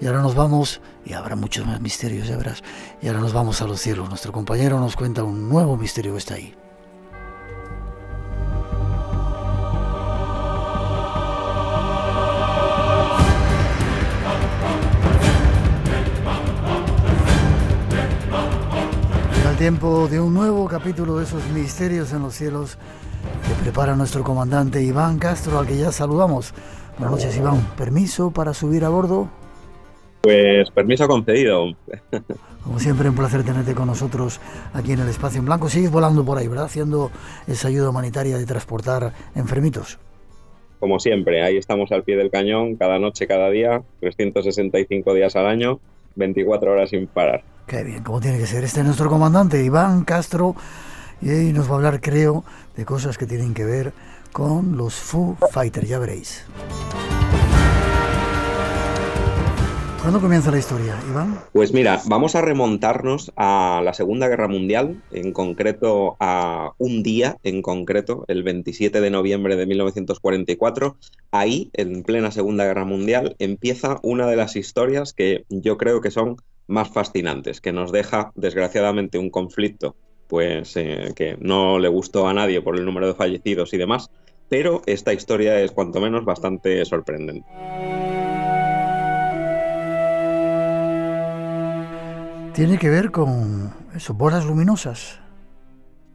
[0.00, 2.62] Y ahora nos vamos, y habrá muchos más misterios, ya verás.
[3.02, 4.08] Y ahora nos vamos a los cielos.
[4.08, 6.54] Nuestro compañero nos cuenta un nuevo misterio que está ahí.
[19.62, 22.76] Tiempo de un nuevo capítulo de esos misterios en los cielos
[23.46, 26.52] que prepara nuestro comandante Iván Castro, al que ya saludamos.
[26.98, 27.64] Buenas noches, Iván.
[27.76, 29.28] ¿Permiso para subir a bordo?
[30.22, 31.76] Pues permiso concedido.
[32.64, 34.40] Como siempre, un placer tenerte con nosotros
[34.74, 35.68] aquí en el Espacio en Blanco.
[35.68, 36.64] Sigues volando por ahí, ¿verdad?
[36.64, 37.12] Haciendo
[37.46, 40.00] esa ayuda humanitaria de transportar enfermitos.
[40.80, 45.46] Como siempre, ahí estamos al pie del cañón, cada noche, cada día, 365 días al
[45.46, 45.78] año,
[46.14, 47.42] 24 horas sin parar.
[47.66, 48.64] Qué bien, como tiene que ser.
[48.64, 50.54] Este es nuestro comandante, Iván Castro,
[51.20, 52.44] y nos va a hablar, creo,
[52.76, 53.92] de cosas que tienen que ver
[54.32, 56.44] con los Foo Fighters, ya veréis.
[60.02, 61.38] ¿Cuándo comienza la historia, Iván?
[61.52, 67.36] Pues mira, vamos a remontarnos a la Segunda Guerra Mundial, en concreto a un día
[67.44, 70.96] en concreto, el 27 de noviembre de 1944.
[71.30, 76.10] Ahí, en plena Segunda Guerra Mundial, empieza una de las historias que yo creo que
[76.10, 76.34] son
[76.66, 79.94] más fascinantes, que nos deja desgraciadamente un conflicto
[80.26, 84.10] pues eh, que no le gustó a nadie por el número de fallecidos y demás,
[84.48, 87.46] pero esta historia es cuanto menos bastante sorprendente.
[92.54, 95.18] Tiene que ver con eso, bolas luminosas.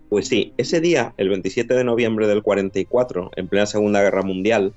[0.10, 4.73] Pues sí, ese día, el 27 de noviembre del 44, en plena Segunda Guerra Mundial,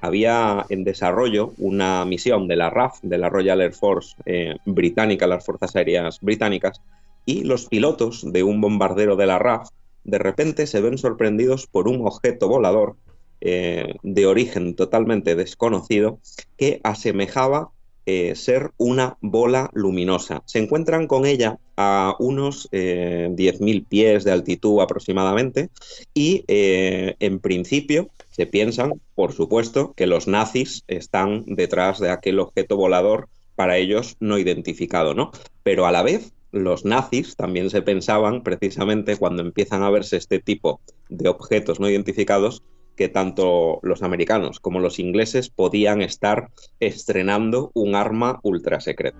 [0.00, 5.26] había en desarrollo una misión de la RAF, de la Royal Air Force eh, británica,
[5.26, 6.80] las Fuerzas Aéreas Británicas,
[7.26, 9.68] y los pilotos de un bombardero de la RAF
[10.04, 12.96] de repente se ven sorprendidos por un objeto volador
[13.40, 16.18] eh, de origen totalmente desconocido
[16.56, 17.70] que asemejaba
[18.06, 20.42] eh, ser una bola luminosa.
[20.46, 25.70] Se encuentran con ella a unos 10.000 pies de altitud aproximadamente
[26.14, 32.76] y en principio se piensan, por supuesto, que los nazis están detrás de aquel objeto
[32.76, 35.30] volador para ellos no identificado, ¿no?
[35.62, 40.38] Pero a la vez, los nazis también se pensaban, precisamente cuando empiezan a verse este
[40.38, 42.62] tipo de objetos no identificados,
[42.96, 46.50] que tanto los americanos como los ingleses podían estar
[46.80, 49.18] estrenando un arma ultra secreta.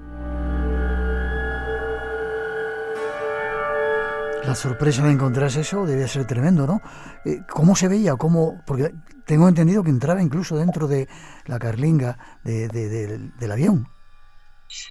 [4.44, 6.82] La sorpresa de encontrarse eso debía ser tremendo, ¿no?
[7.24, 8.16] Eh, ¿Cómo se veía?
[8.16, 8.60] ¿Cómo?
[8.66, 8.90] Porque
[9.24, 11.06] tengo entendido que entraba incluso dentro de
[11.46, 13.86] la carlinga del avión.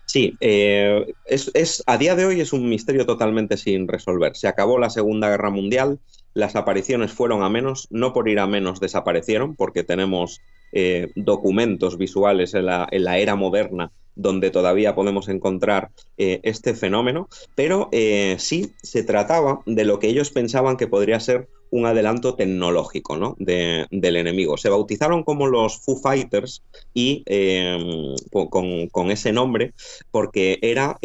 [0.06, 4.36] Sí, eh, es, a día de hoy es un misterio totalmente sin resolver.
[4.38, 6.00] Se acabó la Segunda Guerra Mundial,
[6.34, 10.42] las apariciones fueron a menos, no por ir a menos desaparecieron, porque tenemos
[10.74, 16.76] eh, documentos visuales en la, en la era moderna donde todavía podemos encontrar eh, este
[16.76, 21.86] fenómeno, pero eh, sí se trataba de lo que ellos pensaban que podría ser un
[21.86, 23.36] adelanto tecnológico ¿no?
[23.40, 24.58] del enemigo.
[24.58, 26.62] Se bautizaron como los Foo Fighters
[26.94, 29.74] y em, con, ese nombre
[30.12, 30.98] porque era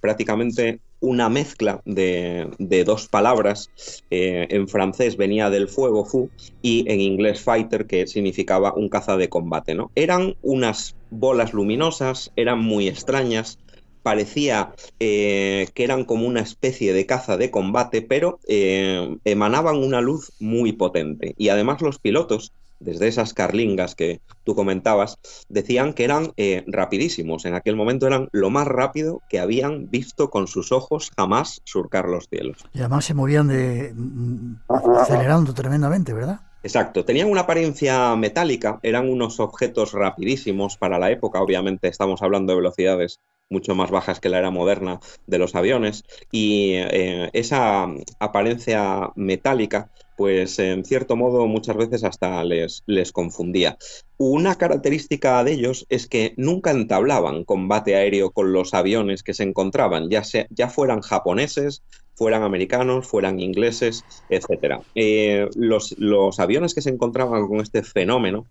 [0.00, 2.48] prácticamente una mezcla de,
[2.84, 3.70] dos palabras.
[4.10, 6.30] en francés venía del fuego, fu,
[6.62, 9.74] y en inglés fighter, que significaba un caza de combate.
[9.74, 9.90] ¿no?
[9.94, 13.58] Eran unas bolas luminosas, eran muy extrañas,
[14.02, 20.00] parecía eh, que eran como una especie de caza de combate, pero eh, emanaban una
[20.00, 21.34] luz muy potente.
[21.36, 27.44] Y además los pilotos, desde esas carlingas que tú comentabas, decían que eran eh, rapidísimos.
[27.44, 32.08] En aquel momento eran lo más rápido que habían visto con sus ojos jamás surcar
[32.08, 32.58] los cielos.
[32.72, 36.40] Y además se movían de mm, acelerando tremendamente, ¿verdad?
[36.62, 42.52] Exacto, tenían una apariencia metálica, eran unos objetos rapidísimos para la época, obviamente estamos hablando
[42.52, 47.88] de velocidades mucho más bajas que la era moderna de los aviones y eh, esa
[48.18, 53.78] apariencia metálica pues en cierto modo muchas veces hasta les, les confundía.
[54.18, 59.44] Una característica de ellos es que nunca entablaban combate aéreo con los aviones que se
[59.44, 64.82] encontraban, ya, ya fueran japoneses, fueran americanos, fueran ingleses, etc.
[64.94, 68.44] Eh, los, aviones que se encontraban con este fenómeno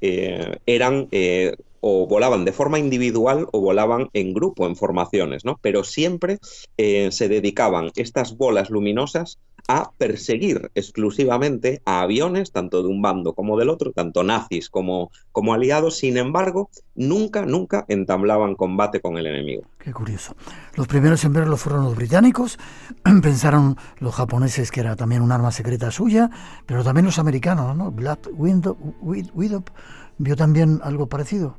[0.00, 5.58] eh, eran eh, o volaban de forma individual o volaban en grupo, en formaciones, ¿no?
[5.60, 6.38] Pero siempre
[6.76, 13.58] se dedicaban estas bolas luminosas a perseguir exclusivamente a aviones, tanto de un bando como
[13.58, 15.96] del otro, tanto nazis como, como aliados.
[15.96, 19.62] Sin embargo, nunca, nunca entablaban combate con el enemigo.
[19.78, 20.34] Qué curioso.
[20.74, 22.58] Los primeros en verlo fueron los británicos,
[23.22, 26.30] pensaron los japoneses que era también un arma secreta suya,
[26.66, 27.90] pero también los americanos, ¿no?
[27.90, 29.64] Black Widow, Widow
[30.18, 31.58] vio también algo parecido.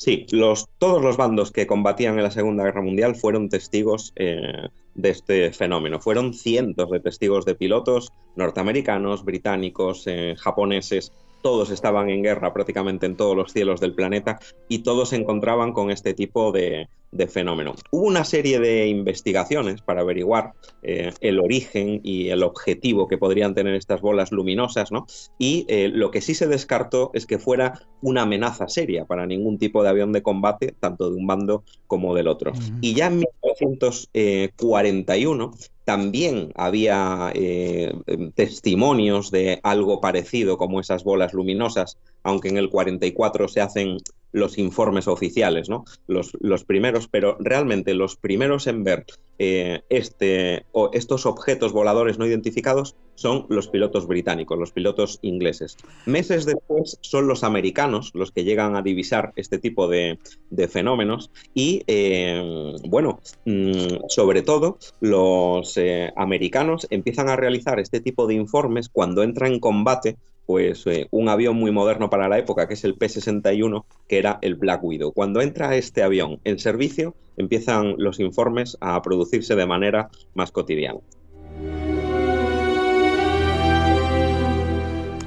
[0.00, 4.68] Sí, los, todos los bandos que combatían en la Segunda Guerra Mundial fueron testigos eh,
[4.94, 6.00] de este fenómeno.
[6.00, 13.04] Fueron cientos de testigos de pilotos norteamericanos, británicos, eh, japoneses, todos estaban en guerra prácticamente
[13.04, 14.38] en todos los cielos del planeta
[14.70, 16.88] y todos se encontraban con este tipo de,
[17.28, 17.74] fenómeno.
[17.90, 23.54] Hubo una serie de investigaciones para averiguar eh, el origen y el objetivo que podrían
[23.54, 25.06] tener estas bolas luminosas, ¿no?
[25.38, 29.58] Y eh, lo que sí se descartó es que fuera una amenaza seria para ningún
[29.58, 32.52] tipo de avión de combate, tanto de un bando como del otro.
[32.80, 35.50] Y ya en 1941
[35.84, 37.92] también había eh,
[38.34, 43.98] testimonios de algo parecido como esas bolas luminosas, aunque en el 44 se hacen
[44.32, 45.84] los informes oficiales, ¿no?
[46.06, 49.04] Los, primeros, pero realmente los primeros en ver
[49.38, 55.76] eh, este, o estos objetos voladores no identificados son los pilotos británicos, los pilotos ingleses.
[56.06, 60.18] Meses después son los americanos los que llegan a divisar este tipo de,
[60.68, 68.26] fenómenos y, eh, bueno, mm, sobre todo los eh, americanos empiezan a realizar este tipo
[68.26, 70.16] de informes cuando entra en combate
[70.50, 74.40] pues eh, un avión muy moderno para la época, que es el P-61, que era
[74.42, 75.12] el Black Widow.
[75.12, 80.98] Cuando entra este avión en servicio, empiezan los informes a producirse de manera más cotidiana.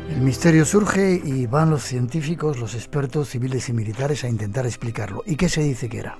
[0.09, 5.23] El misterio surge y van los científicos, los expertos civiles y militares a intentar explicarlo.
[5.25, 6.19] ¿Y qué se dice que era?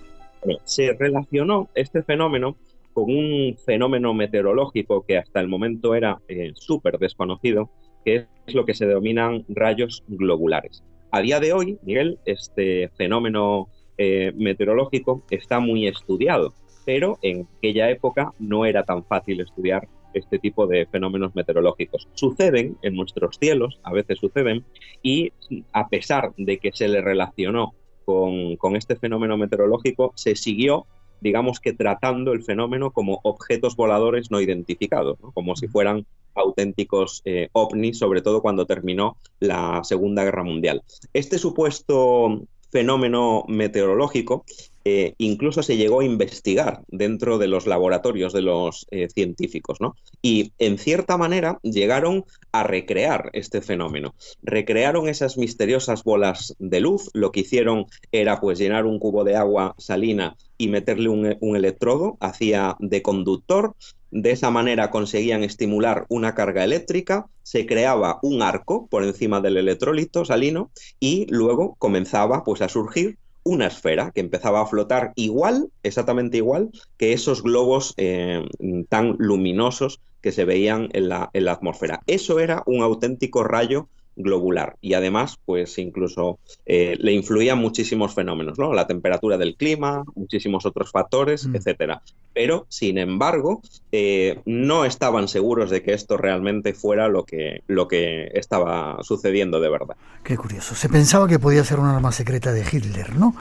[0.64, 2.56] Se relacionó este fenómeno
[2.94, 7.70] con un fenómeno meteorológico que hasta el momento era eh, súper desconocido,
[8.04, 10.84] que es lo que se denominan rayos globulares.
[11.12, 16.54] A día de hoy, Miguel, este fenómeno eh, meteorológico está muy estudiado,
[16.86, 22.08] pero en aquella época no era tan fácil estudiar este tipo de fenómenos meteorológicos.
[22.14, 24.64] Suceden en nuestros cielos, a veces suceden,
[25.02, 25.32] y
[25.72, 27.74] a pesar de que se le relacionó
[28.06, 30.86] con, con este fenómeno meteorológico, se siguió
[31.24, 36.06] digamos que tratando el fenómeno como objetos voladores no identificados, como si fueran
[36.36, 40.84] auténticos eh, ovnis, sobre todo cuando terminó la Segunda Guerra Mundial.
[41.14, 42.42] Este supuesto
[42.74, 44.44] fenómeno meteorológico
[44.86, 49.96] eh, incluso se llegó a investigar dentro de los laboratorios de los eh, científicos, ¿no?
[50.22, 54.14] Y en cierta manera llegaron a recrear este fenómeno.
[54.42, 57.10] Recrearon esas misteriosas bolas de luz.
[57.14, 61.56] Lo que hicieron era pues llenar un cubo de agua salina y meterle un, un
[61.56, 63.76] electrodo, hacía de conductor,
[64.14, 69.58] de esa manera conseguían estimular una carga eléctrica, se creaba un arco por encima del
[69.58, 75.70] electrolito salino y luego comenzaba pues a surgir una esfera que empezaba a flotar igual,
[75.82, 78.46] exactamente igual, que esos globos eh,
[78.88, 82.02] tan luminosos que se veían en la, en la atmósfera.
[82.06, 88.60] Eso era un auténtico rayo globular y además pues incluso eh, le influían muchísimos fenómenos,
[88.60, 88.74] ¿no?
[88.74, 91.56] La temperatura del clima, muchísimos otros factores, mm.
[91.56, 92.02] etcétera.
[92.34, 97.88] Pero sin embargo eh, no estaban seguros de que esto realmente fuera lo que, lo
[97.88, 99.96] que estaba sucediendo de verdad.
[100.24, 100.76] Qué curioso.
[100.76, 103.36] Se pensaba que podía ser un arma secreta de Hitler, ¿no?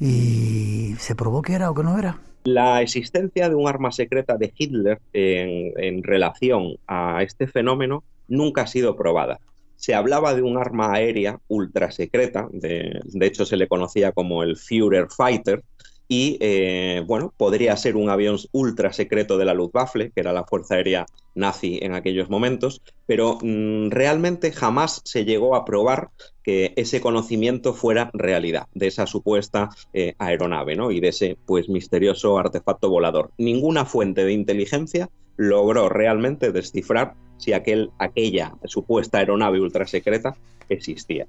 [0.00, 2.18] Y se probó que era o que no era.
[2.44, 8.62] La existencia de un arma secreta de Hitler en, en relación a este fenómeno nunca
[8.62, 9.40] ha sido probada
[9.78, 14.56] se hablaba de un arma aérea ultra secreta, de, hecho se le conocía como el
[14.56, 15.62] Führer Fighter,
[16.08, 20.44] y eh, bueno, podría ser un avión ultra secreto de la Luftwaffe, que era la
[20.44, 26.08] fuerza aérea nazi en aquellos momentos, pero mm, realmente jamás se llegó a probar
[26.42, 30.90] que ese conocimiento fuera realidad, de esa supuesta eh, aeronave, ¿no?
[30.90, 33.30] Y de ese pues misterioso artefacto volador.
[33.38, 40.36] Ninguna fuente de inteligencia logró realmente descifrar si aquel, aquella supuesta aeronave ultra secreta
[40.68, 41.26] existía.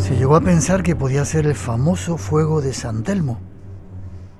[0.00, 3.40] Se llegó a pensar que podía ser el famoso fuego de San Telmo.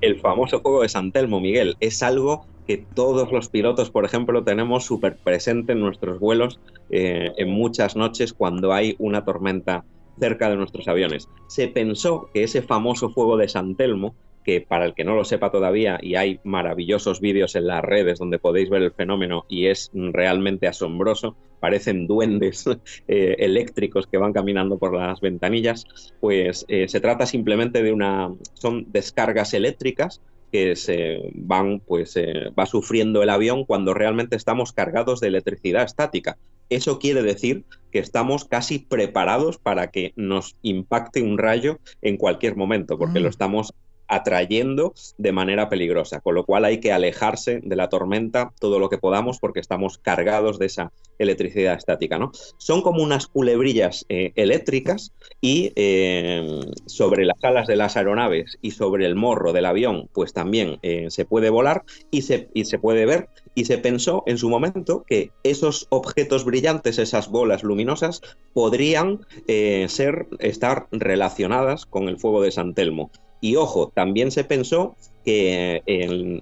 [0.01, 4.43] El famoso fuego de San Telmo, Miguel, es algo que todos los pilotos, por ejemplo,
[4.43, 6.59] tenemos súper presente en nuestros vuelos
[6.91, 9.85] eh, en muchas noches cuando hay una tormenta
[10.19, 11.29] cerca de nuestros aviones.
[11.47, 15.25] Se pensó que ese famoso fuego de San Telmo que para el que no lo
[15.25, 19.67] sepa todavía, y hay maravillosos vídeos en las redes donde podéis ver el fenómeno y
[19.67, 22.65] es realmente asombroso, parecen duendes
[23.09, 25.87] eh, eléctricos que van caminando por las ventanillas,
[26.21, 32.51] pues eh, se trata simplemente de una, son descargas eléctricas que se van, pues eh,
[32.59, 36.37] va sufriendo el avión cuando realmente estamos cargados de electricidad estática.
[36.69, 42.57] Eso quiere decir que estamos casi preparados para que nos impacte un rayo en cualquier
[42.57, 43.31] momento, porque lo mm.
[43.31, 43.75] estamos
[44.13, 48.91] atrayendo de manera peligrosa, con lo cual hay que alejarse de la tormenta todo lo
[48.91, 52.19] que podamos porque estamos cargados de esa electricidad estática.
[52.19, 52.31] ¿no?
[52.59, 58.73] Son como unas culebrillas eh, eléctricas y eh, sobre las alas de las aeronaves y
[58.73, 62.79] sobre el morro del avión pues también eh, se puede volar y se, y se
[62.79, 68.21] puede ver y se pensó en su momento que esos objetos brillantes, esas bolas luminosas,
[68.55, 73.11] podrían ser, estar relacionadas con el fuego de San Telmo.
[73.45, 75.83] Y ojo, también se pensó que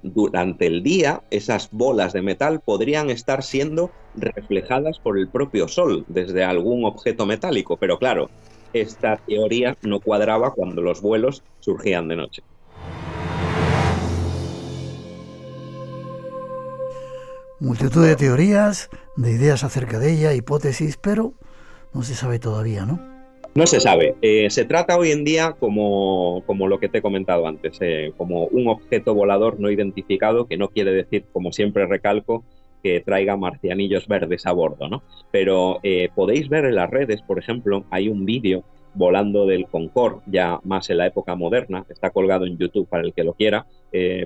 [0.03, 6.05] durante el día esas bolas de metal podrían estar siendo reflejadas por el propio Sol
[6.09, 8.29] desde algún objeto metálico, pero claro,
[8.75, 12.43] esta teoría no cuadraba cuando los vuelos surgían de noche.
[17.61, 21.33] Multitud de teorías, de ideas acerca de ella, hipótesis, pero
[21.95, 23.10] no se sabe todavía, ¿no?
[23.61, 24.15] No se sabe.
[24.23, 28.11] Eh, se trata hoy en día como, como, lo que te he comentado antes, eh,
[28.17, 32.43] como un objeto volador no identificado, que no quiere decir, como siempre recalco,
[32.83, 35.03] que traiga marcianillos verdes a bordo, ¿no?
[35.31, 40.23] Pero eh, podéis ver en las redes, por ejemplo, hay un vídeo volando del Concorde,
[40.25, 43.67] ya más en la época moderna, está colgado en YouTube para el que lo quiera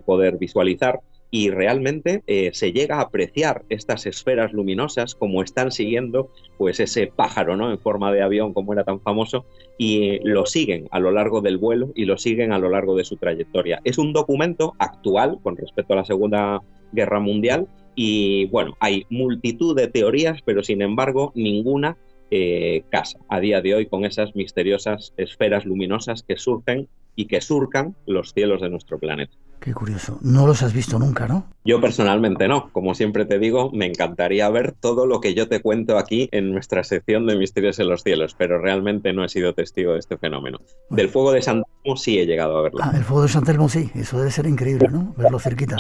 [0.05, 1.01] poder visualizar,
[1.35, 7.09] y realmente eh, se llega a apreciar estas esferas luminosas como están siguiendo pues ese
[7.09, 7.73] pájaro ¿no?
[7.73, 9.45] en forma de avión como era tan famoso
[9.77, 13.05] y lo siguen a lo largo del vuelo y lo siguen a lo largo de
[13.05, 13.81] su trayectoria.
[13.83, 16.63] Es un documento actual con respecto a la Segunda
[16.93, 17.67] Guerra Mundial
[17.97, 21.97] y bueno, hay multitud de teorías, pero sin embargo ninguna
[22.31, 27.41] eh, casa a día de hoy con esas misteriosas esferas luminosas que surgen y que
[27.41, 29.35] surcan los cielos de nuestro planeta.
[29.65, 30.19] Qué curioso.
[30.21, 31.47] No los has visto nunca, ¿no?
[31.65, 32.71] Yo personalmente no.
[32.71, 36.53] Como siempre te digo, me encantaría ver todo lo que yo te cuento aquí en
[36.53, 40.19] nuestra sección de Misterios en los Cielos, pero realmente no he sido testigo de este
[40.19, 40.61] fenómeno.
[40.91, 42.81] Del fuego de San Telmo sí he llegado a verlo.
[42.83, 43.91] Ah, el fuego de San Telmo sí.
[43.95, 45.15] Eso debe ser increíble, ¿no?
[45.17, 45.77] Verlo cerquita.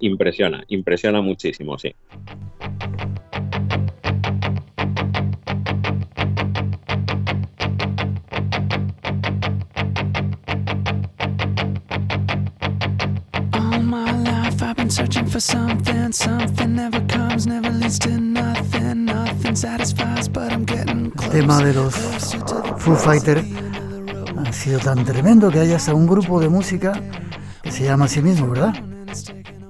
[0.00, 1.94] Impresiona, impresiona muchísimo, sí.
[21.24, 21.94] El tema de los
[22.78, 23.44] Foo Fighters
[24.36, 27.02] ha sido tan tremendo que hay hasta un grupo de música
[27.62, 28.74] que se llama a sí mismo, ¿verdad?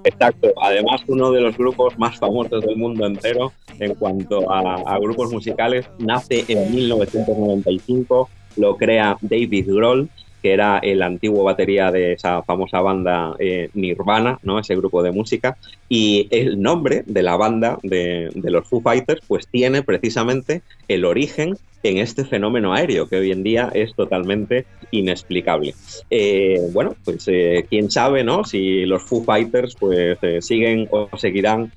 [0.04, 5.32] Exacto, además uno de los grupos más famosos del mundo entero en cuanto a, grupos
[5.32, 10.10] musicales nace en 1995, lo crea David Grohl
[10.42, 14.58] que era el antiguo batería de esa famosa banda eh, Nirvana, ¿no?
[14.58, 15.56] ese grupo de música,
[15.88, 21.56] y el nombre de la banda de, los Foo Fighters pues tiene precisamente el origen
[21.82, 25.74] en este fenómeno aéreo que hoy en día es totalmente inexplicable.
[26.10, 28.44] Eh, bueno, pues eh, quién sabe, ¿no?
[28.44, 31.72] Si los Foo Fighters pues siguen o seguirán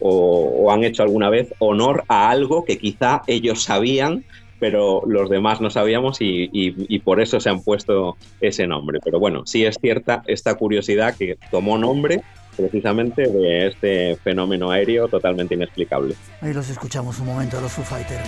[0.00, 4.24] o, han hecho alguna vez honor a algo que quizá ellos sabían
[4.62, 9.00] pero los demás no sabíamos y, por eso se han puesto ese nombre.
[9.04, 12.22] Pero bueno, sí es cierta esta curiosidad que tomó nombre
[12.56, 16.14] precisamente de este fenómeno aéreo totalmente inexplicable.
[16.40, 18.22] Ahí los escuchamos un momento a los Foo Fighters.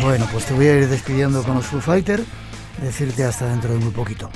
[0.00, 2.22] Bueno, pues te voy a ir despidiendo con los Foo Fighters
[2.80, 4.30] y decirte hasta dentro de muy poquito.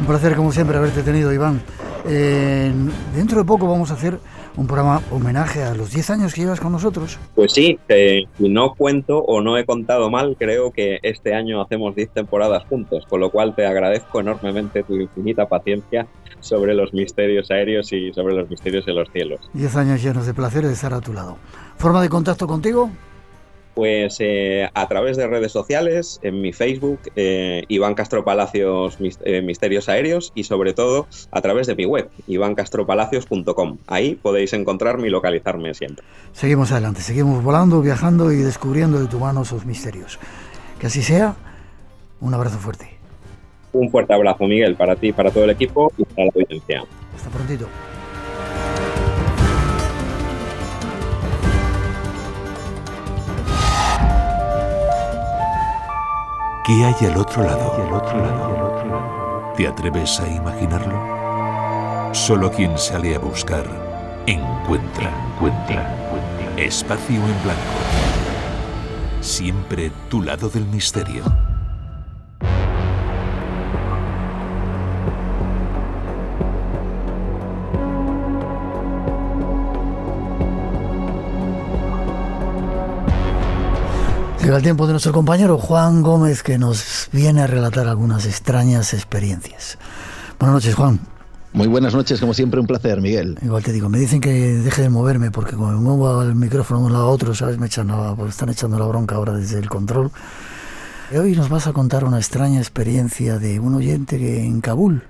[0.00, 1.62] Un placer como siempre haberte tenido, Iván.
[2.04, 4.18] dentro de poco vamos a hacer
[4.56, 7.18] un programa homenaje a los 10 años que llevas con nosotros.
[7.34, 11.94] Pues sí, si no cuento o no he contado mal, creo que este año hacemos
[11.94, 16.06] 10 temporadas juntos, con lo cual te agradezco enormemente tu infinita paciencia
[16.40, 19.40] sobre los misterios aéreos y sobre los misterios de los cielos.
[19.52, 21.36] Diez años llenos de placer de estar a tu lado.
[21.76, 22.90] ¿Forma de contacto contigo?
[23.76, 29.42] Pues eh, a través de redes sociales, en mi Facebook, eh, Iván Castro Palacios eh,
[29.42, 33.76] Misterios Aéreos y sobre todo a través de mi web, ivancastropalacios.com.
[33.86, 36.06] Ahí podéis encontrarme y localizarme siempre.
[36.32, 40.18] Seguimos adelante, seguimos volando, viajando y descubriendo de tu mano sus misterios.
[40.80, 41.36] Que así sea,
[42.22, 42.88] un abrazo fuerte.
[43.74, 46.82] Un fuerte abrazo, Miguel, para ti, para todo el equipo y para la audiencia.
[47.14, 47.66] Hasta prontito.
[56.66, 59.52] ¿Qué hay al otro lado?
[59.56, 62.12] ¿Te atreves a imaginarlo?
[62.12, 63.64] Solo quien sale a buscar
[64.26, 65.94] encuentra, encuentra.
[66.56, 67.78] Espacio en blanco.
[69.20, 71.22] Siempre tu lado del misterio.
[84.46, 88.94] Llega el tiempo de nuestro compañero Juan Gómez que nos viene a relatar algunas extrañas
[88.94, 89.76] experiencias.
[90.38, 91.00] Buenas noches, Juan.
[91.52, 93.36] Muy buenas noches, como siempre, un placer, Miguel.
[93.42, 96.78] Igual te digo, me dicen que deje de moverme porque como me muevo el micrófono
[96.78, 97.58] de un lado a otro, ¿sabes?
[97.58, 100.12] Me echan pues están echando la bronca ahora desde el control.
[101.10, 105.02] Y hoy nos vas a contar una extraña experiencia de un oyente que en Kabul.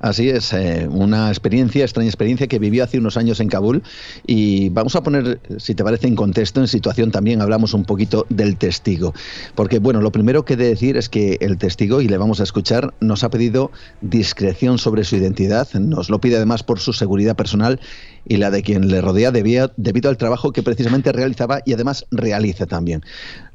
[0.00, 3.82] Así es, eh, una experiencia, extraña experiencia que vivió hace unos años en Kabul
[4.26, 8.24] y vamos a poner, si te parece, en contexto, en situación también, hablamos un poquito
[8.28, 9.12] del testigo.
[9.56, 12.38] Porque, bueno, lo primero que he de decir es que el testigo, y le vamos
[12.38, 16.92] a escuchar, nos ha pedido discreción sobre su identidad, nos lo pide además por su
[16.92, 17.80] seguridad personal
[18.26, 22.06] y la de quien le rodea debía, debido al trabajo que precisamente realizaba y además
[22.10, 23.02] realiza también.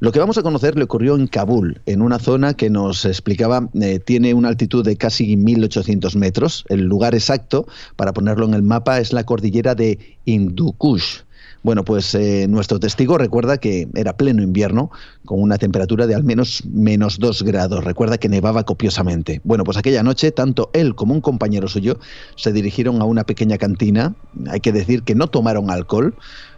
[0.00, 3.68] Lo que vamos a conocer le ocurrió en Kabul, en una zona que nos explicaba
[3.80, 6.64] eh, tiene una altitud de casi 1.800 metros.
[6.68, 11.22] El lugar exacto, para ponerlo en el mapa, es la cordillera de Hindukush.
[11.64, 14.90] Bueno, pues eh, nuestro testigo recuerda que era pleno invierno,
[15.24, 17.82] con una temperatura de al menos menos 2 grados.
[17.82, 19.40] Recuerda que nevaba copiosamente.
[19.44, 21.98] Bueno, pues aquella noche, tanto él como un compañero suyo
[22.36, 24.14] se dirigieron a una pequeña cantina.
[24.50, 26.14] Hay que decir que no tomaron alcohol.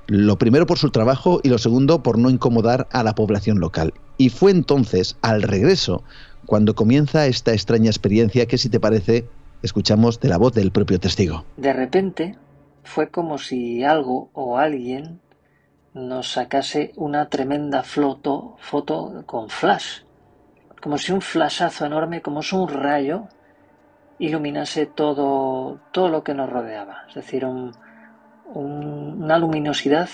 [0.09, 3.94] Lo primero por su trabajo y lo segundo por no incomodar a la población local.
[4.18, 6.02] Y fue entonces, al regreso,
[6.46, 9.24] cuando comienza esta extraña experiencia que, si te parece,
[9.62, 11.44] escuchamos de la voz del propio testigo.
[11.57, 12.36] De repente,
[12.87, 15.20] fue como si algo o alguien
[15.93, 18.57] nos sacase una tremenda foto,
[19.26, 20.03] con flash,
[20.82, 23.28] como si un flashazo enorme, como si un rayo
[24.18, 30.09] iluminase todo, todo lo que nos rodeaba, es decir, una luminosidad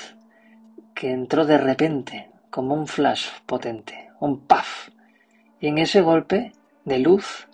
[0.95, 4.89] que entró de repente, como un flash potente, un puff,
[5.61, 6.53] y en ese golpe
[6.85, 7.49] de luz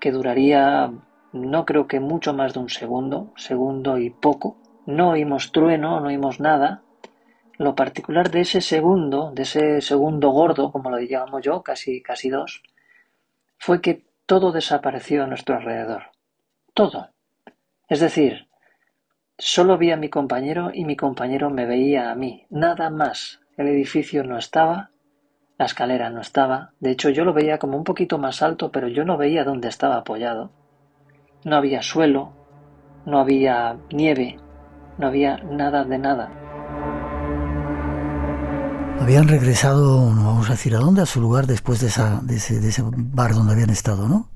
[0.00, 0.90] que duraría
[1.32, 4.56] no creo que mucho más de un segundo, segundo y poco.
[4.86, 6.82] No oímos trueno, no oímos nada.
[7.58, 12.30] Lo particular de ese segundo, de ese segundo gordo, como lo llamo yo, casi, casi
[12.30, 12.62] dos,
[13.58, 16.04] fue que todo desapareció a nuestro alrededor.
[16.72, 17.10] Todo.
[17.88, 18.48] Es decir,
[19.36, 22.46] solo vi a mi compañero y mi compañero me veía a mí.
[22.50, 23.40] Nada más.
[23.56, 24.90] El edificio no estaba,
[25.58, 26.74] la escalera no estaba.
[26.78, 29.66] De hecho, yo lo veía como un poquito más alto, pero yo no veía dónde
[29.66, 30.52] estaba apoyado.
[31.44, 32.32] No había suelo,
[33.06, 34.38] no había nieve,
[34.98, 36.30] no había nada de nada.
[39.00, 42.36] Habían regresado, no vamos a decir a dónde, a su lugar después de, esa, de,
[42.36, 44.28] ese, de ese bar donde habían estado, ¿no?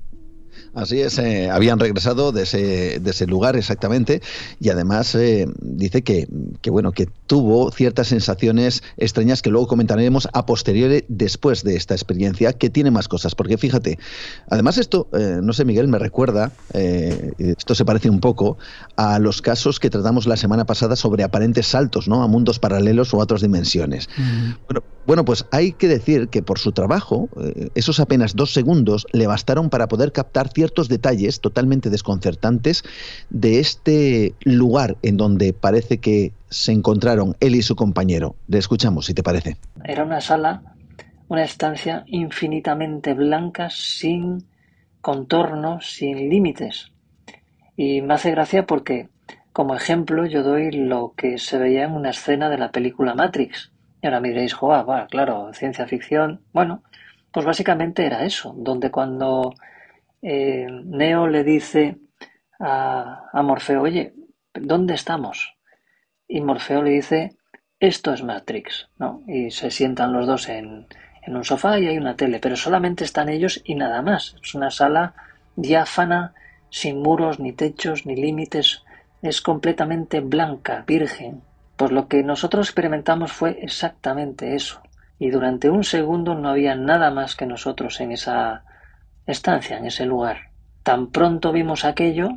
[0.73, 4.23] Así es, eh, habían regresado de ese, de ese lugar exactamente
[4.59, 6.27] y además eh, dice que,
[6.61, 11.93] que, bueno, que tuvo ciertas sensaciones extrañas que luego comentaremos a posteriori después de esta
[11.93, 13.99] experiencia, que tiene más cosas, porque fíjate,
[14.49, 18.57] además esto, eh, no sé Miguel, me recuerda, esto se parece un poco
[18.95, 22.23] a los casos que tratamos la semana pasada sobre aparentes saltos, ¿no?
[22.23, 24.09] A mundos paralelos o a otras dimensiones.
[24.67, 27.29] Bueno, bueno, pues hay que decir que por su trabajo,
[27.75, 32.83] esos apenas dos segundos le bastaron para poder captar ciertos detalles totalmente desconcertantes
[33.29, 38.35] de este lugar en donde parece que se encontraron él y su compañero.
[38.47, 39.57] Le escuchamos, si te parece.
[39.83, 40.75] Era una sala,
[41.27, 44.45] una estancia infinitamente blanca, sin
[45.01, 46.91] contornos, sin límites.
[47.75, 49.09] Y me hace gracia porque,
[49.51, 53.72] como ejemplo, yo doy lo que se veía en una escena de la película Matrix.
[54.03, 56.41] Y ahora me diréis, joder, claro, ciencia ficción.
[56.51, 56.83] Bueno,
[57.31, 59.53] pues básicamente era eso, donde cuando
[60.21, 61.99] eh, Neo le dice
[62.59, 64.13] a, Morfeo, oye,
[64.53, 65.55] ¿dónde estamos?
[66.27, 67.37] Y Morfeo le dice,
[67.79, 69.23] esto es Matrix, ¿no?
[69.25, 70.85] Y se sientan los dos en,
[71.21, 74.35] en un sofá y hay una tele, pero solamente están ellos y nada más.
[74.43, 75.13] Es una sala
[75.55, 76.33] diáfana,
[76.69, 78.83] sin muros, ni techos, ni límites,
[79.21, 81.41] es completamente blanca, virgen.
[81.77, 84.81] Pues lo que nosotros experimentamos fue exactamente eso.
[85.19, 88.63] Y durante un segundo no había nada más que nosotros en esa
[89.25, 90.51] estancia en ese lugar.
[90.83, 92.29] Tan pronto vimos aquello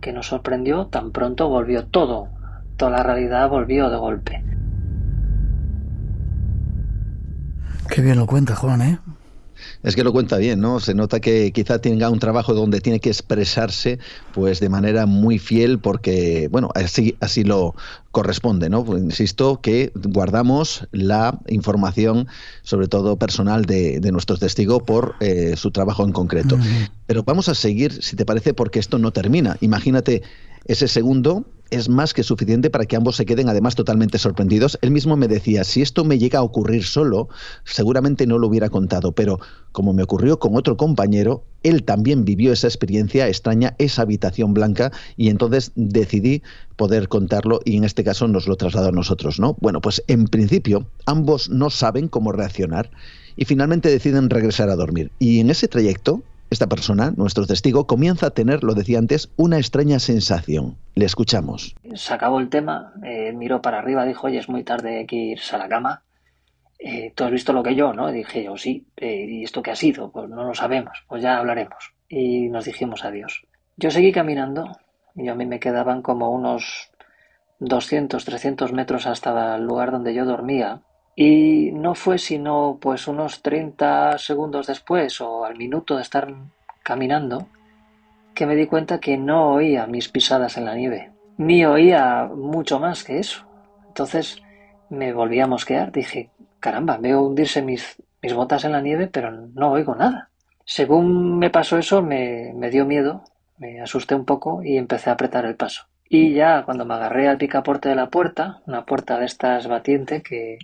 [0.00, 2.28] que nos sorprendió, tan pronto volvió todo,
[2.76, 4.44] toda la realidad volvió de golpe.
[7.88, 8.98] Qué bien lo cuenta Juan, ¿eh?
[9.82, 10.80] Es que lo cuenta bien, ¿no?
[10.80, 13.98] Se nota que quizá tenga un trabajo donde tiene que expresarse
[14.32, 17.74] pues de manera muy fiel porque, bueno, así, así lo
[18.10, 18.84] corresponde, ¿no?
[18.84, 22.28] Pues insisto que guardamos la información,
[22.62, 26.58] sobre todo personal, de, de nuestro testigo por eh, su trabajo en concreto.
[27.06, 29.56] Pero vamos a seguir, si te parece, porque esto no termina.
[29.60, 30.22] Imagínate
[30.66, 34.78] ese segundo es más que suficiente para que ambos se queden además totalmente sorprendidos.
[34.82, 37.28] Él mismo me decía, si esto me llega a ocurrir solo,
[37.64, 39.40] seguramente no lo hubiera contado, pero
[39.72, 44.92] como me ocurrió con otro compañero, él también vivió esa experiencia extraña, esa habitación blanca,
[45.16, 46.42] y entonces decidí
[46.76, 49.56] poder contarlo y en este caso nos lo trasladó a nosotros, ¿no?
[49.60, 52.90] Bueno, pues en principio ambos no saben cómo reaccionar
[53.36, 55.10] y finalmente deciden regresar a dormir.
[55.18, 56.22] Y en ese trayecto,
[56.54, 60.76] esta persona, nuestro testigo, comienza a tener, lo decía antes, una extraña sensación.
[60.94, 61.74] Le escuchamos.
[61.94, 65.16] Se acabó el tema, eh, miró para arriba, dijo, oye, es muy tarde, hay que
[65.16, 66.02] irse a la cama.
[66.78, 68.10] Eh, Tú has visto lo que yo, ¿no?
[68.10, 68.86] dije yo, sí.
[68.96, 70.10] Eh, ¿Y esto qué ha sido?
[70.10, 71.92] Pues no lo sabemos, pues ya hablaremos.
[72.08, 73.44] Y nos dijimos adiós.
[73.76, 74.78] Yo seguí caminando
[75.14, 76.90] y a mí me quedaban como unos
[77.60, 80.80] 200, 300 metros hasta el lugar donde yo dormía.
[81.16, 86.34] Y no fue sino pues unos 30 segundos después o al minuto de estar
[86.82, 87.46] caminando
[88.34, 92.80] que me di cuenta que no oía mis pisadas en la nieve, ni oía mucho
[92.80, 93.44] más que eso.
[93.86, 94.42] Entonces
[94.90, 99.30] me volví a mosquear, dije, caramba, veo hundirse mis, mis botas en la nieve, pero
[99.30, 100.30] no oigo nada.
[100.64, 103.22] Según me pasó eso, me, me dio miedo,
[103.58, 105.86] me asusté un poco y empecé a apretar el paso.
[106.08, 110.22] Y ya cuando me agarré al picaporte de la puerta, una puerta de estas batiente
[110.22, 110.58] que,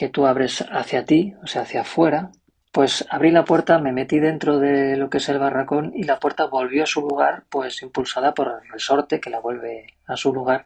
[0.00, 2.30] que tú abres hacia ti, o sea, hacia afuera,
[2.72, 6.18] pues abrí la puerta, me metí dentro de lo que es el barracón y la
[6.18, 10.32] puerta volvió a su lugar, pues impulsada por el resorte que la vuelve a su
[10.32, 10.64] lugar.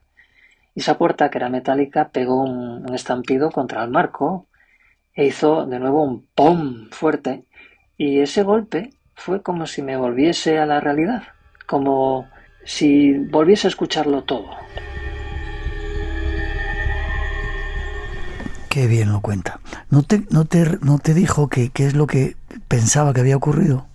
[0.76, 4.47] Y esa puerta, que era metálica, pegó un, un estampido contra el marco
[5.12, 6.89] e hizo de nuevo un ¡pum!
[6.93, 7.45] fuerte.
[7.97, 11.24] Y ese golpe fue como si me volviese a la realidad,
[11.66, 12.28] como
[12.64, 14.49] si volviese a escucharlo todo.
[18.75, 19.61] Qué bien lo cuenta.
[19.89, 22.35] ¿No te, no te, no te dijo que qué es lo que
[22.66, 23.87] pensaba que había ocurrido?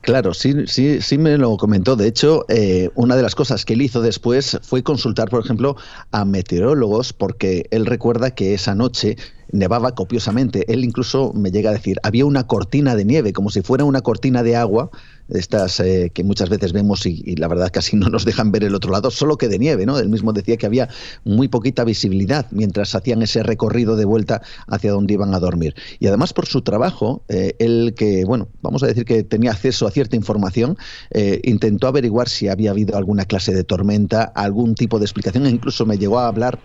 [0.00, 1.94] Claro, sí, sí, sí me lo comentó.
[1.94, 5.76] De hecho, eh, una de las cosas que él hizo después fue consultar, por ejemplo,
[6.10, 9.16] a meteorólogos, porque él recuerda que esa noche
[9.52, 10.70] nevaba copiosamente.
[10.72, 14.00] Él incluso me llega a decir, había una cortina de nieve, como si fuera una
[14.00, 14.90] cortina de agua,
[15.28, 18.74] estas eh, que muchas veces vemos y, la verdad casi no nos dejan ver el
[18.74, 19.98] otro lado, solo que de nieve, ¿no?
[19.98, 20.88] Él mismo decía que había
[21.24, 25.74] muy poquita visibilidad mientras hacían ese recorrido de vuelta hacia donde iban a dormir.
[25.98, 29.86] Y además por su trabajo, eh, él que, bueno, vamos a decir que tenía acceso
[29.86, 30.76] a cierta información,
[31.10, 35.50] eh, intentó averiguar si había habido alguna clase de tormenta, algún tipo de explicación, e
[35.50, 36.58] incluso me llegó a hablar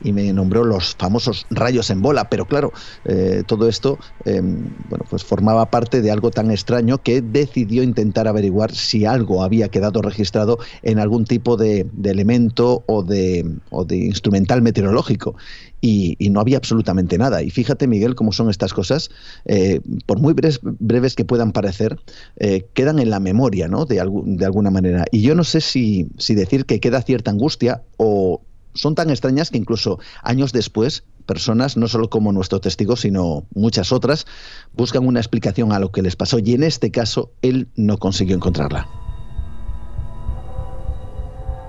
[0.00, 2.72] y me nombró los famosos rayos en bola, pero claro,
[3.04, 8.28] eh, todo esto em, bueno, pues formaba parte de algo tan extraño que decidió intentar
[8.28, 13.96] averiguar si algo había quedado registrado en algún tipo de, elemento o de, o de,
[13.96, 15.36] instrumental meteorológico.
[15.80, 17.42] Y, no había absolutamente nada.
[17.42, 19.10] Y fíjate, Miguel, cómo son estas cosas,
[19.46, 21.98] eh, por muy breves, breves, que puedan parecer,
[22.36, 23.86] eh, quedan en la memoria, ¿no?
[23.86, 25.06] De, de alguna manera.
[25.10, 28.42] Y yo no sé si, si decir que queda cierta angustia o
[28.78, 33.92] son tan extrañas que incluso años después personas, no solo como nuestro testigo, sino muchas
[33.92, 34.26] otras,
[34.72, 38.34] buscan una explicación a lo que les pasó y en este caso él no consiguió
[38.34, 38.88] encontrarla.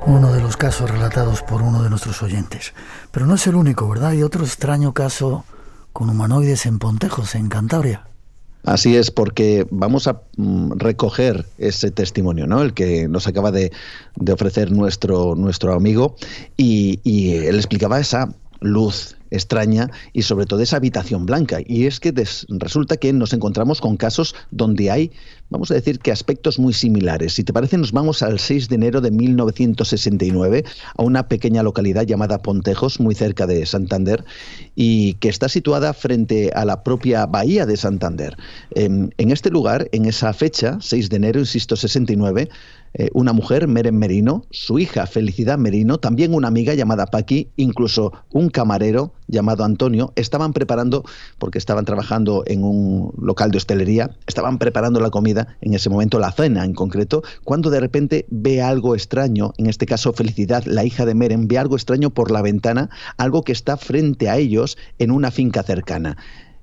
[0.05, 2.73] Uno de los casos relatados por uno de nuestros oyentes.
[3.11, 4.11] Pero no es el único, ¿verdad?
[4.11, 5.43] Hay otro extraño caso
[5.91, 8.05] con humanoides en Pontejos, en Cantabria.
[8.63, 12.61] Así es, porque vamos a mm, recoger ese testimonio, ¿no?
[12.61, 13.71] El que nos acaba de,
[14.31, 16.15] ofrecer nuestro, nuestro amigo,
[16.57, 18.29] y, y él explicaba esa
[18.61, 21.59] luz extraña y sobre todo esa habitación blanca.
[21.65, 22.13] Y es que
[22.49, 25.11] resulta que nos encontramos con casos donde hay,
[25.49, 27.33] vamos a decir que aspectos muy similares.
[27.33, 30.63] Si te parece, nos vamos al 6 de enero de 1969
[30.97, 34.23] a una pequeña localidad llamada Pontejos, muy cerca de Santander,
[34.75, 38.35] y que está situada frente a la propia bahía de Santander.
[38.71, 42.49] En, en este lugar, en esa fecha, 6 de enero, insisto, 69,
[42.93, 48.13] eh, una mujer, Meren Merino, su hija Felicidad Merino, también una amiga llamada Paqui, incluso
[48.31, 51.03] un camarero llamado Antonio, estaban preparando,
[51.37, 56.19] porque estaban trabajando en un local de hostelería, estaban preparando la comida, en ese momento
[56.19, 60.83] la cena en concreto, cuando de repente ve algo extraño, en este caso Felicidad, la
[60.83, 64.77] hija de Meren, ve algo extraño por la ventana, algo que está frente a ellos
[64.97, 66.17] en una finca cercana.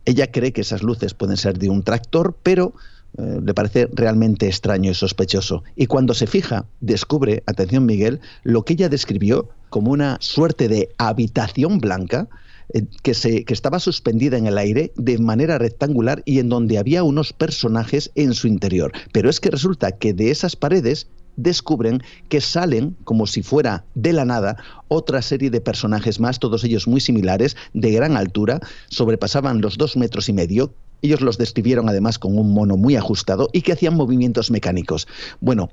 [0.04, 2.74] Ella cree que esas luces pueden ser de un tractor, pero
[3.18, 5.64] eh, le parece realmente extraño y sospechoso.
[5.74, 10.90] Y cuando se fija, descubre, atención Miguel, lo que ella describió como una suerte de
[10.98, 12.28] habitación blanca
[12.74, 16.78] eh, que, se, que estaba suspendida en el aire de manera rectangular y en donde
[16.78, 18.92] había unos personajes en su interior.
[19.12, 24.12] Pero es que resulta que de esas paredes descubren que salen, como si fuera de
[24.12, 24.56] la nada,
[24.88, 29.96] otra serie de personajes más, todos ellos muy similares, de gran altura, sobrepasaban los dos
[29.96, 30.72] metros y medio,
[31.02, 35.06] ellos los describieron además con un mono muy ajustado y que hacían movimientos mecánicos.
[35.40, 35.70] Bueno,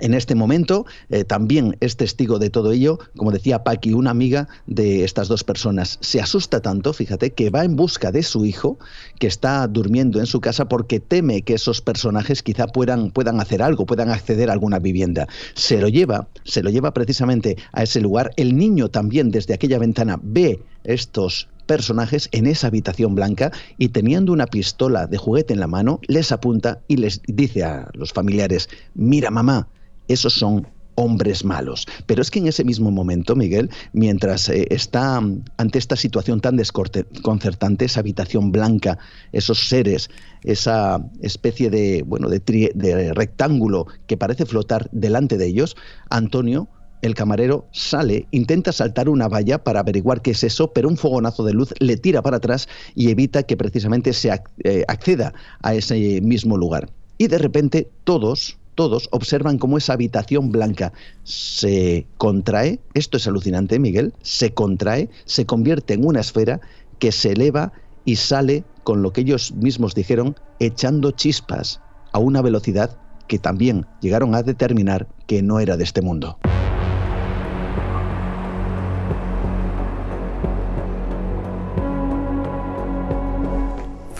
[0.00, 4.48] en este momento eh, también es testigo de todo ello, como decía Paqui, una amiga
[4.66, 5.98] de estas dos personas.
[6.00, 8.78] Se asusta tanto, fíjate, que va en busca de su hijo,
[9.18, 13.62] que está durmiendo en su casa porque teme que esos personajes quizá puedan, puedan hacer
[13.62, 15.28] algo, puedan acceder a alguna vivienda.
[15.54, 18.30] Se lo lleva, se lo lleva precisamente a ese lugar.
[18.36, 24.32] El niño también desde aquella ventana ve estos personajes en esa habitación blanca y teniendo
[24.32, 28.68] una pistola de juguete en la mano, les apunta y les dice a los familiares,
[28.94, 29.68] mira mamá,
[30.08, 31.86] esos son hombres malos.
[32.06, 35.16] Pero es que en ese mismo momento, Miguel, mientras eh, está
[35.56, 38.98] ante esta situación tan desconcertante, esa habitación blanca,
[39.32, 40.10] esos seres,
[40.42, 42.40] esa especie de, bueno, de,
[42.74, 45.76] de rectángulo que parece flotar delante de ellos,
[46.10, 46.68] Antonio
[47.02, 51.44] el camarero sale, intenta saltar una valla para averiguar qué es eso, pero un fogonazo
[51.44, 54.30] de luz le tira para atrás y evita que precisamente se
[54.64, 56.88] eh, acceda a ese mismo lugar.
[57.18, 60.92] Y de repente todos, todos observan cómo esa habitación blanca
[61.24, 66.60] se contrae, esto es alucinante Miguel, se contrae, se convierte en una esfera
[66.98, 67.72] que se eleva
[68.04, 71.80] y sale con lo que ellos mismos dijeron, echando chispas
[72.12, 72.96] a una velocidad
[73.26, 76.38] que también llegaron a determinar que no era de este mundo.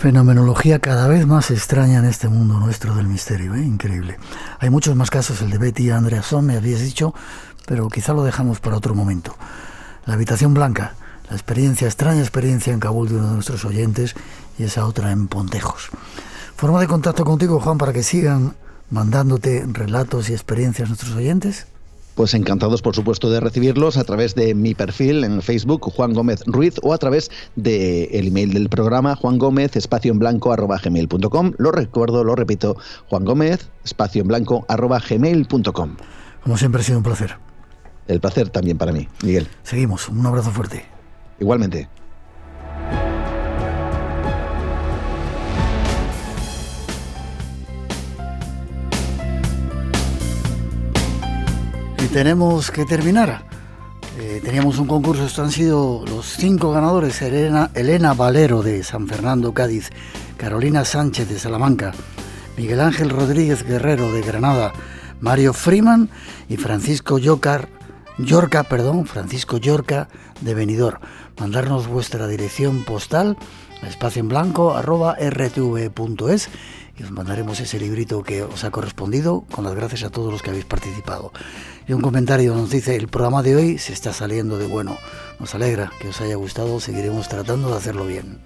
[0.03, 3.63] Fenomenología cada vez más extraña en este mundo nuestro del misterio, ¿eh?
[3.63, 4.17] increíble.
[4.59, 7.13] Hay muchos más casos, el de Betty y Andreasson, me habías dicho,
[7.65, 9.33] pero quizá lo dejamos para otro momento.
[10.05, 10.95] La habitación blanca,
[11.29, 14.13] la experiencia, extraña experiencia en Kabul de uno de nuestros oyentes
[14.59, 15.87] y esa otra en Pontejos.
[16.57, 18.55] Forma de contacto contigo, Juan, para que sigan
[18.89, 21.67] mandándote relatos y experiencias nuestros oyentes.
[22.15, 26.43] Pues encantados, por supuesto, de recibirlos a través de mi perfil en Facebook, Juan Gómez
[26.45, 30.79] Ruiz, o a través del el email del programa, Juan Gómez, espacio en blanco, arroba
[30.83, 31.53] gmail.com.
[31.57, 35.97] Lo recuerdo, lo repito, Juan Gómez, espacio en blanco, arroba gmail.com.
[36.43, 37.37] Como siempre ha sido un placer.
[38.07, 39.47] El placer también para mí, Miguel.
[39.63, 40.85] Seguimos, un abrazo fuerte.
[41.39, 41.89] Igualmente.
[52.13, 53.43] Tenemos que terminar.
[54.19, 59.07] Eh, teníamos un concurso, estos han sido los cinco ganadores, Elena, Elena Valero de San
[59.07, 59.89] Fernando, Cádiz,
[60.37, 61.91] Carolina Sánchez de Salamanca,
[62.55, 64.73] Miguel Ángel Rodríguez Guerrero de Granada,
[65.21, 66.11] Mario Freeman
[66.47, 67.67] y Francisco Yorca,
[68.69, 70.07] perdón, Francisco Yorca
[70.41, 70.99] de Benidorm.
[71.39, 73.37] Mandarnos vuestra dirección postal
[73.81, 75.15] a espacio en blanco arroba
[76.97, 80.41] y os mandaremos ese librito que os ha correspondido con las gracias a todos los
[80.41, 81.31] que habéis participado.
[81.87, 84.97] Y un comentario nos dice, el programa de hoy se está saliendo de bueno.
[85.39, 88.39] Nos alegra que os haya gustado, seguiremos tratando de hacerlo bien.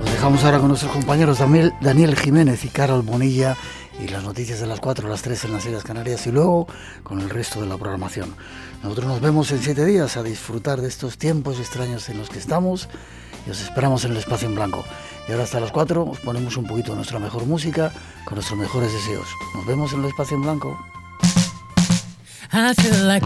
[0.00, 3.56] Os dejamos ahora con nuestros compañeros Daniel, Jiménez y Carol Bonilla
[4.00, 6.68] y las noticias de las 4 a las 3 en las Islas Canarias y luego
[7.02, 8.34] con el resto de la programación.
[8.84, 12.38] Nosotros nos vemos en 7 días a disfrutar de estos tiempos extraños en los que
[12.38, 12.88] estamos
[13.46, 14.84] y os esperamos en el espacio en blanco.
[15.28, 17.92] Y ahora hasta las 4 os ponemos un poquito nuestra mejor música
[18.24, 19.28] con nuestros mejores deseos.
[19.54, 20.78] Nos vemos en el espacio en blanco.
[22.54, 23.24] I feel like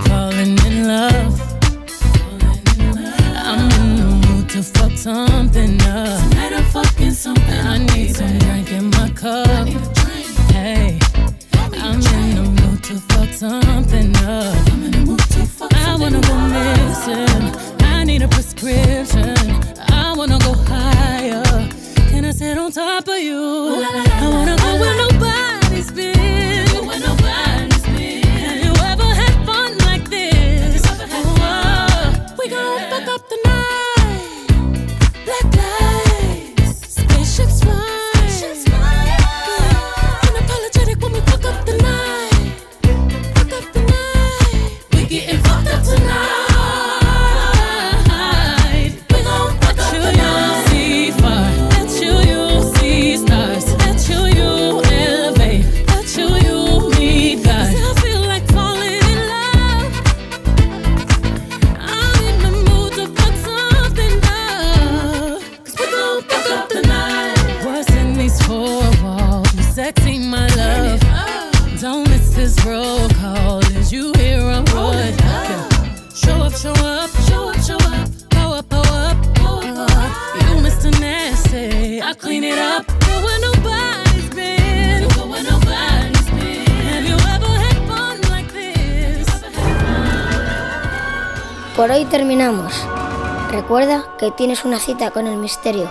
[94.31, 95.89] tienes una cita con el misterio.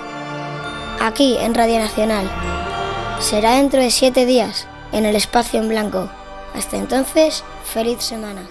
[0.99, 2.29] Aquí en Radio Nacional.
[3.19, 6.09] Será dentro de siete días, en el espacio en blanco.
[6.55, 8.41] Hasta entonces, feliz semana.